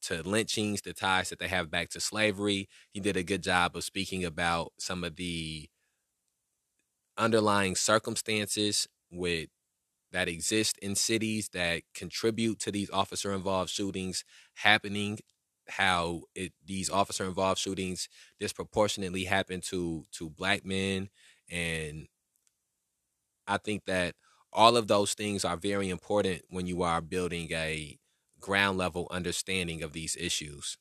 to 0.02 0.22
lynchings 0.22 0.82
the 0.82 0.92
ties 0.92 1.30
that 1.30 1.38
they 1.38 1.48
have 1.48 1.70
back 1.70 1.88
to 1.90 2.00
slavery 2.00 2.68
he 2.92 3.00
did 3.00 3.16
a 3.16 3.22
good 3.24 3.42
job 3.42 3.76
of 3.76 3.84
speaking 3.84 4.24
about 4.24 4.72
some 4.78 5.04
of 5.04 5.16
the 5.16 5.68
underlying 7.18 7.76
circumstances 7.76 8.88
with 9.10 9.48
that 10.12 10.28
exist 10.28 10.78
in 10.78 10.94
cities 10.94 11.50
that 11.52 11.82
contribute 11.94 12.58
to 12.60 12.70
these 12.70 12.90
officer 12.90 13.32
involved 13.32 13.70
shootings 13.70 14.24
happening 14.54 15.18
how 15.68 16.22
it 16.34 16.52
these 16.66 16.90
officer 16.90 17.24
involved 17.24 17.58
shootings 17.60 18.08
disproportionately 18.40 19.24
happen 19.24 19.60
to 19.60 20.04
to 20.12 20.28
black 20.30 20.64
men 20.64 21.08
and 21.50 22.08
i 23.46 23.56
think 23.56 23.84
that 23.86 24.14
all 24.52 24.76
of 24.76 24.86
those 24.88 25.14
things 25.14 25.44
are 25.44 25.56
very 25.56 25.88
important 25.88 26.42
when 26.50 26.66
you 26.66 26.82
are 26.82 27.00
building 27.00 27.48
a 27.52 27.98
ground 28.40 28.76
level 28.76 29.08
understanding 29.10 29.82
of 29.82 29.92
these 29.94 30.14
issues. 30.16 30.76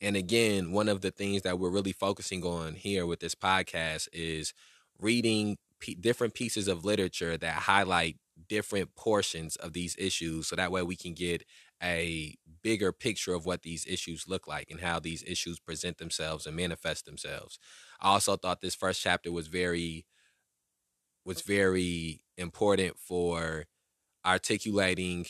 And 0.00 0.16
again 0.16 0.72
one 0.72 0.88
of 0.88 1.00
the 1.00 1.10
things 1.10 1.42
that 1.42 1.58
we're 1.58 1.70
really 1.70 1.92
focusing 1.92 2.42
on 2.44 2.74
here 2.74 3.06
with 3.06 3.20
this 3.20 3.34
podcast 3.34 4.08
is 4.12 4.52
reading 5.02 5.58
p- 5.80 5.94
different 5.94 6.34
pieces 6.34 6.68
of 6.68 6.84
literature 6.84 7.36
that 7.38 7.54
highlight 7.54 8.16
different 8.48 8.94
portions 8.96 9.56
of 9.56 9.72
these 9.72 9.96
issues 9.98 10.48
so 10.48 10.56
that 10.56 10.72
way 10.72 10.82
we 10.82 10.96
can 10.96 11.14
get 11.14 11.44
a 11.82 12.36
bigger 12.62 12.92
picture 12.92 13.34
of 13.34 13.46
what 13.46 13.62
these 13.62 13.86
issues 13.86 14.26
look 14.28 14.46
like 14.46 14.70
and 14.70 14.80
how 14.80 14.98
these 15.00 15.22
issues 15.26 15.58
present 15.60 15.98
themselves 15.98 16.46
and 16.46 16.56
manifest 16.56 17.04
themselves. 17.06 17.58
I 18.00 18.10
also 18.10 18.36
thought 18.36 18.60
this 18.60 18.74
first 18.76 19.02
chapter 19.02 19.32
was 19.32 19.48
very 19.48 20.06
was 21.24 21.42
very 21.42 22.22
important 22.36 22.98
for 22.98 23.66
articulating 24.26 25.26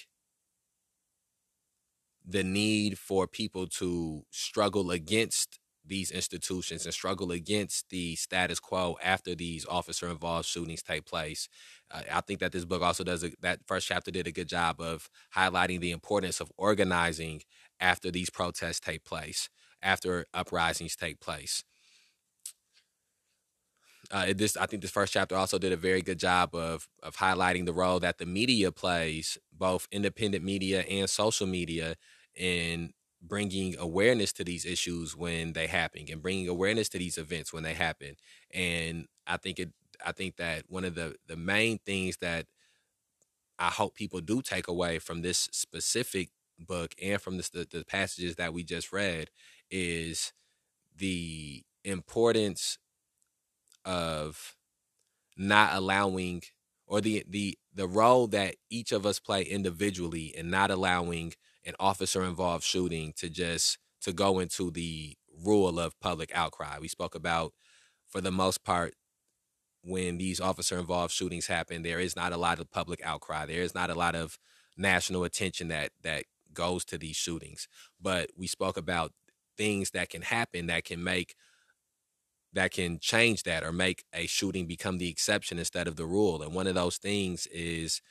the 2.24 2.44
need 2.44 2.98
for 2.98 3.26
people 3.26 3.66
to 3.66 4.24
struggle 4.30 4.90
against 4.90 5.58
these 5.84 6.10
institutions 6.10 6.84
and 6.84 6.94
struggle 6.94 7.32
against 7.32 7.88
the 7.90 8.14
status 8.16 8.60
quo 8.60 8.96
after 9.02 9.34
these 9.34 9.66
officer 9.66 10.08
involved 10.08 10.46
shootings 10.46 10.82
take 10.82 11.04
place. 11.04 11.48
Uh, 11.90 12.02
I 12.12 12.20
think 12.20 12.40
that 12.40 12.52
this 12.52 12.64
book 12.64 12.82
also 12.82 13.04
does 13.04 13.24
a, 13.24 13.32
that 13.40 13.60
first 13.66 13.88
chapter 13.88 14.10
did 14.10 14.26
a 14.26 14.32
good 14.32 14.48
job 14.48 14.80
of 14.80 15.10
highlighting 15.34 15.80
the 15.80 15.90
importance 15.90 16.40
of 16.40 16.52
organizing 16.56 17.42
after 17.80 18.10
these 18.10 18.30
protests 18.30 18.80
take 18.80 19.04
place, 19.04 19.48
after 19.82 20.26
uprisings 20.32 20.96
take 20.96 21.20
place. 21.20 21.64
Uh, 24.10 24.32
this 24.36 24.56
I 24.56 24.66
think 24.66 24.82
this 24.82 24.90
first 24.90 25.12
chapter 25.12 25.36
also 25.36 25.58
did 25.58 25.72
a 25.72 25.76
very 25.76 26.02
good 26.02 26.18
job 26.18 26.54
of 26.54 26.88
of 27.02 27.16
highlighting 27.16 27.66
the 27.66 27.72
role 27.72 28.00
that 28.00 28.18
the 28.18 28.26
media 28.26 28.70
plays, 28.72 29.38
both 29.52 29.88
independent 29.90 30.44
media 30.44 30.82
and 30.82 31.08
social 31.08 31.46
media, 31.46 31.96
in 32.34 32.92
bringing 33.22 33.76
awareness 33.78 34.32
to 34.34 34.44
these 34.44 34.66
issues 34.66 35.16
when 35.16 35.52
they 35.52 35.66
happen 35.66 36.06
and 36.10 36.22
bringing 36.22 36.48
awareness 36.48 36.88
to 36.90 36.98
these 36.98 37.18
events 37.18 37.52
when 37.52 37.62
they 37.62 37.74
happen. 37.74 38.16
And 38.52 39.06
i 39.26 39.36
think 39.36 39.58
it 39.60 39.70
i 40.04 40.10
think 40.12 40.36
that 40.36 40.64
one 40.68 40.84
of 40.84 40.94
the 40.96 41.14
the 41.28 41.36
main 41.36 41.78
things 41.78 42.16
that 42.18 42.46
i 43.58 43.68
hope 43.68 43.94
people 43.94 44.20
do 44.20 44.42
take 44.42 44.68
away 44.68 44.98
from 44.98 45.22
this 45.22 45.48
specific 45.52 46.30
book 46.58 46.94
and 47.02 47.20
from 47.20 47.36
this, 47.36 47.48
the, 47.50 47.66
the 47.70 47.84
passages 47.84 48.36
that 48.36 48.52
we 48.52 48.62
just 48.62 48.92
read 48.92 49.30
is 49.70 50.32
the 50.96 51.62
importance 51.84 52.78
of 53.84 54.56
not 55.36 55.74
allowing 55.74 56.42
or 56.86 57.00
the 57.00 57.24
the 57.28 57.58
the 57.74 57.88
role 57.88 58.26
that 58.28 58.56
each 58.70 58.92
of 58.92 59.06
us 59.06 59.18
play 59.18 59.42
individually 59.42 60.34
and 60.36 60.50
not 60.50 60.70
allowing 60.70 61.32
an 61.64 61.74
officer 61.78 62.24
involved 62.24 62.64
shooting 62.64 63.12
to 63.16 63.28
just 63.28 63.78
to 64.02 64.12
go 64.12 64.38
into 64.38 64.70
the 64.70 65.16
rule 65.44 65.78
of 65.78 65.98
public 66.00 66.30
outcry. 66.34 66.78
We 66.80 66.88
spoke 66.88 67.14
about 67.14 67.52
for 68.08 68.20
the 68.20 68.32
most 68.32 68.64
part 68.64 68.94
when 69.84 70.18
these 70.18 70.40
officer 70.40 70.78
involved 70.78 71.12
shootings 71.12 71.46
happen, 71.46 71.82
there 71.82 71.98
is 71.98 72.14
not 72.14 72.32
a 72.32 72.36
lot 72.36 72.60
of 72.60 72.70
public 72.70 73.00
outcry. 73.04 73.46
There 73.46 73.62
is 73.62 73.74
not 73.74 73.90
a 73.90 73.94
lot 73.94 74.14
of 74.14 74.38
national 74.76 75.24
attention 75.24 75.68
that 75.68 75.90
that 76.02 76.24
goes 76.54 76.84
to 76.86 76.98
these 76.98 77.16
shootings. 77.16 77.68
But 78.00 78.30
we 78.36 78.46
spoke 78.46 78.76
about 78.76 79.12
things 79.56 79.90
that 79.90 80.08
can 80.08 80.22
happen 80.22 80.66
that 80.66 80.84
can 80.84 81.02
make 81.02 81.34
that 82.54 82.70
can 82.70 82.98
change 82.98 83.44
that 83.44 83.64
or 83.64 83.72
make 83.72 84.04
a 84.12 84.26
shooting 84.26 84.66
become 84.66 84.98
the 84.98 85.08
exception 85.08 85.58
instead 85.58 85.88
of 85.88 85.96
the 85.96 86.04
rule. 86.04 86.42
And 86.42 86.54
one 86.54 86.66
of 86.66 86.74
those 86.74 86.98
things 86.98 87.46
is 87.46 88.02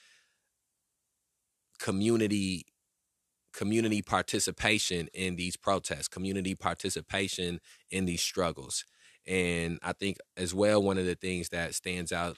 community 1.80 2.66
community 3.54 4.02
participation 4.02 5.08
in 5.14 5.36
these 5.36 5.58
protests, 5.58 6.08
community 6.08 6.56
participation 6.56 7.60
in 7.90 8.06
these 8.06 8.22
struggles. 8.22 8.86
And 9.28 9.80
I 9.84 9.94
think 9.94 10.18
as 10.38 10.54
well, 10.54 10.82
one 10.82 10.98
of 10.98 11.06
the 11.06 11.16
things 11.16 11.50
that 11.50 11.76
stands 11.76 12.12
out 12.12 12.38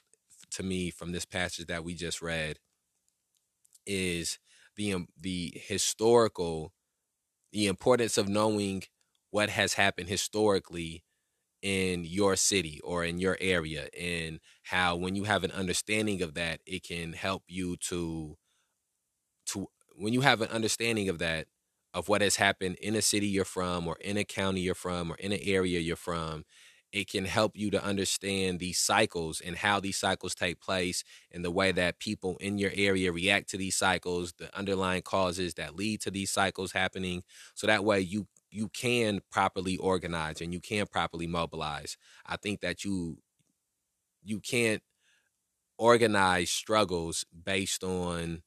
to 0.51 0.63
me 0.63 0.89
from 0.89 1.11
this 1.11 1.25
passage 1.25 1.67
that 1.67 1.83
we 1.83 1.93
just 1.93 2.21
read 2.21 2.57
is 3.85 4.39
the 4.75 4.93
um, 4.93 5.07
the 5.19 5.53
historical 5.55 6.73
the 7.51 7.67
importance 7.67 8.17
of 8.17 8.27
knowing 8.27 8.83
what 9.29 9.49
has 9.49 9.73
happened 9.73 10.09
historically 10.09 11.03
in 11.61 12.03
your 12.03 12.35
city 12.35 12.79
or 12.83 13.03
in 13.05 13.19
your 13.19 13.37
area 13.39 13.87
and 13.99 14.39
how 14.63 14.95
when 14.95 15.15
you 15.15 15.23
have 15.23 15.43
an 15.43 15.51
understanding 15.51 16.21
of 16.21 16.33
that 16.33 16.59
it 16.65 16.83
can 16.83 17.13
help 17.13 17.43
you 17.47 17.77
to 17.77 17.87
to 17.87 18.37
when 19.97 20.13
you 20.13 20.21
have 20.21 20.41
an 20.41 20.49
understanding 20.49 21.09
of 21.09 21.19
that, 21.19 21.47
of 21.93 22.09
what 22.09 22.21
has 22.21 22.37
happened 22.37 22.77
in 22.81 22.95
a 22.95 23.01
city 23.01 23.27
you're 23.27 23.45
from, 23.45 23.87
or 23.87 23.97
in 24.01 24.17
a 24.17 24.23
county 24.23 24.61
you're 24.61 24.75
from, 24.75 25.11
or 25.11 25.15
in 25.15 25.31
an 25.31 25.39
area 25.43 25.79
you're 25.79 25.95
from, 25.95 26.45
it 26.91 27.09
can 27.09 27.25
help 27.25 27.57
you 27.57 27.71
to 27.71 27.83
understand 27.83 28.59
these 28.59 28.77
cycles 28.79 29.41
and 29.41 29.57
how 29.57 29.79
these 29.79 29.97
cycles 29.97 30.35
take 30.35 30.61
place 30.61 31.03
and 31.31 31.43
the 31.43 31.51
way 31.51 31.71
that 31.71 31.99
people 31.99 32.37
in 32.39 32.59
your 32.59 32.71
area 32.75 33.11
react 33.11 33.49
to 33.49 33.57
these 33.57 33.75
cycles, 33.75 34.33
the 34.37 34.55
underlying 34.57 35.01
causes 35.01 35.55
that 35.55 35.75
lead 35.75 36.01
to 36.01 36.11
these 36.11 36.31
cycles 36.31 36.71
happening. 36.71 37.23
So 37.55 37.67
that 37.67 37.83
way 37.83 37.99
you 37.99 38.27
you 38.51 38.69
can 38.69 39.21
properly 39.31 39.77
organize 39.77 40.39
and 40.39 40.53
you 40.53 40.59
can 40.59 40.85
properly 40.85 41.25
mobilize. 41.25 41.97
I 42.27 42.37
think 42.37 42.61
that 42.61 42.83
you 42.83 43.17
you 44.23 44.39
can't 44.39 44.81
organize 45.77 46.49
struggles 46.49 47.25
based 47.43 47.83
on 47.83 48.43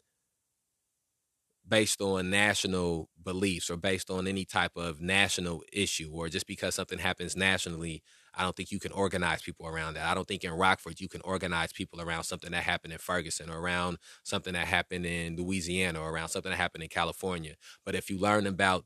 based 1.68 2.00
on 2.00 2.30
national 2.30 3.08
beliefs 3.22 3.70
or 3.70 3.76
based 3.76 4.10
on 4.10 4.26
any 4.26 4.44
type 4.44 4.76
of 4.76 5.00
national 5.00 5.62
issue 5.72 6.10
or 6.12 6.28
just 6.28 6.46
because 6.46 6.74
something 6.74 6.98
happens 6.98 7.36
nationally 7.36 8.02
i 8.34 8.42
don't 8.42 8.56
think 8.56 8.70
you 8.70 8.78
can 8.78 8.92
organize 8.92 9.42
people 9.42 9.66
around 9.66 9.94
that 9.94 10.06
i 10.06 10.14
don't 10.14 10.28
think 10.28 10.44
in 10.44 10.52
rockford 10.52 11.00
you 11.00 11.08
can 11.08 11.20
organize 11.22 11.72
people 11.72 12.00
around 12.00 12.22
something 12.24 12.52
that 12.52 12.62
happened 12.62 12.92
in 12.92 12.98
ferguson 12.98 13.50
or 13.50 13.58
around 13.58 13.98
something 14.22 14.52
that 14.52 14.66
happened 14.66 15.04
in 15.06 15.36
louisiana 15.36 16.00
or 16.00 16.10
around 16.10 16.28
something 16.28 16.50
that 16.50 16.56
happened 16.56 16.82
in 16.84 16.88
california 16.88 17.54
but 17.84 17.94
if 17.94 18.10
you 18.10 18.18
learn 18.18 18.46
about 18.46 18.84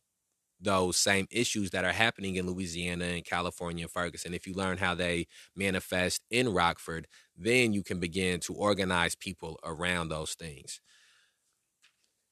those 0.61 0.97
same 0.97 1.27
issues 1.31 1.71
that 1.71 1.85
are 1.85 1.93
happening 1.93 2.37
in 2.37 2.47
Louisiana 2.47 3.07
and 3.07 3.25
California 3.25 3.85
and 3.85 3.91
Ferguson, 3.91 4.35
if 4.35 4.47
you 4.47 4.55
learn 4.55 4.79
how 4.79 4.95
they 4.95 5.27
manifest 5.57 6.23
in 6.31 6.53
Rockford, 6.53 7.07
then 7.37 7.73
you 7.73 7.83
can 7.83 7.99
begin 7.99 8.41
to 8.41 8.55
organize 8.55 9.15
people 9.15 9.59
around 9.65 10.09
those 10.09 10.35
things. 10.35 10.81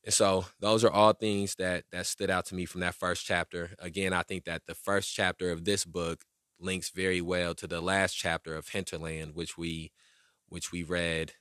And 0.08 0.14
so 0.14 0.46
those 0.58 0.84
are 0.84 0.90
all 0.90 1.12
things 1.12 1.56
that 1.56 1.84
that 1.92 2.06
stood 2.06 2.30
out 2.30 2.46
to 2.46 2.54
me 2.54 2.64
from 2.64 2.80
that 2.80 2.94
first 2.94 3.26
chapter. 3.26 3.72
Again, 3.78 4.14
I 4.14 4.22
think 4.22 4.46
that 4.46 4.62
the 4.64 4.74
first 4.74 5.14
chapter 5.14 5.50
of 5.50 5.66
this 5.66 5.84
book 5.84 6.24
links 6.58 6.88
very 6.88 7.20
well 7.20 7.54
to 7.56 7.66
the 7.66 7.82
last 7.82 8.14
chapter 8.14 8.56
of 8.56 8.68
Hinterland, 8.68 9.34
which 9.34 9.58
we 9.58 9.92
which 10.48 10.72
we 10.72 10.82
read 10.82 11.32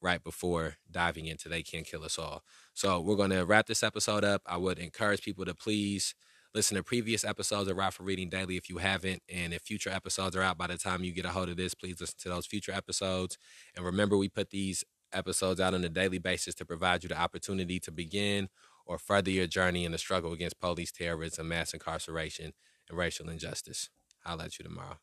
right 0.00 0.22
before 0.22 0.76
diving 0.88 1.26
into 1.26 1.48
They 1.48 1.64
Can't 1.64 1.84
Kill 1.84 2.04
Us 2.04 2.20
All. 2.20 2.44
So 2.72 3.00
we're 3.00 3.16
to 3.30 3.44
wrap 3.44 3.66
this 3.66 3.82
episode 3.82 4.22
up. 4.22 4.42
I 4.46 4.58
would 4.58 4.78
encourage 4.78 5.22
people 5.22 5.44
to 5.44 5.54
please 5.56 6.14
listen 6.54 6.76
to 6.76 6.84
previous 6.84 7.24
episodes 7.24 7.68
of 7.68 7.76
Rockford 7.76 8.06
Reading 8.06 8.28
Daily 8.28 8.56
if 8.56 8.70
you 8.70 8.78
haven't. 8.78 9.24
And 9.28 9.52
if 9.52 9.62
future 9.62 9.90
episodes 9.90 10.36
are 10.36 10.42
out 10.42 10.56
by 10.56 10.68
the 10.68 10.78
time 10.78 11.02
you 11.02 11.12
get 11.12 11.24
a 11.24 11.30
hold 11.30 11.48
of 11.48 11.56
this, 11.56 11.74
please 11.74 12.00
listen 12.00 12.18
to 12.20 12.28
those 12.28 12.46
future 12.46 12.70
episodes. 12.70 13.38
And 13.74 13.84
remember, 13.84 14.16
we 14.16 14.28
put 14.28 14.50
these 14.50 14.84
episodes 15.12 15.60
out 15.60 15.74
on 15.74 15.84
a 15.84 15.88
daily 15.88 16.18
basis 16.18 16.54
to 16.56 16.64
provide 16.64 17.02
you 17.02 17.08
the 17.08 17.18
opportunity 17.18 17.80
to 17.80 17.90
begin 17.90 18.48
or 18.86 18.98
further 18.98 19.30
your 19.30 19.46
journey 19.46 19.84
in 19.84 19.92
the 19.92 19.98
struggle 19.98 20.32
against 20.32 20.60
police 20.60 20.92
terrorism, 20.92 21.48
mass 21.48 21.74
incarceration, 21.74 22.52
and 22.88 22.98
racial 22.98 23.28
injustice. 23.28 23.90
I'll 24.24 24.36
let 24.36 24.58
you 24.58 24.64
tomorrow. 24.64 24.98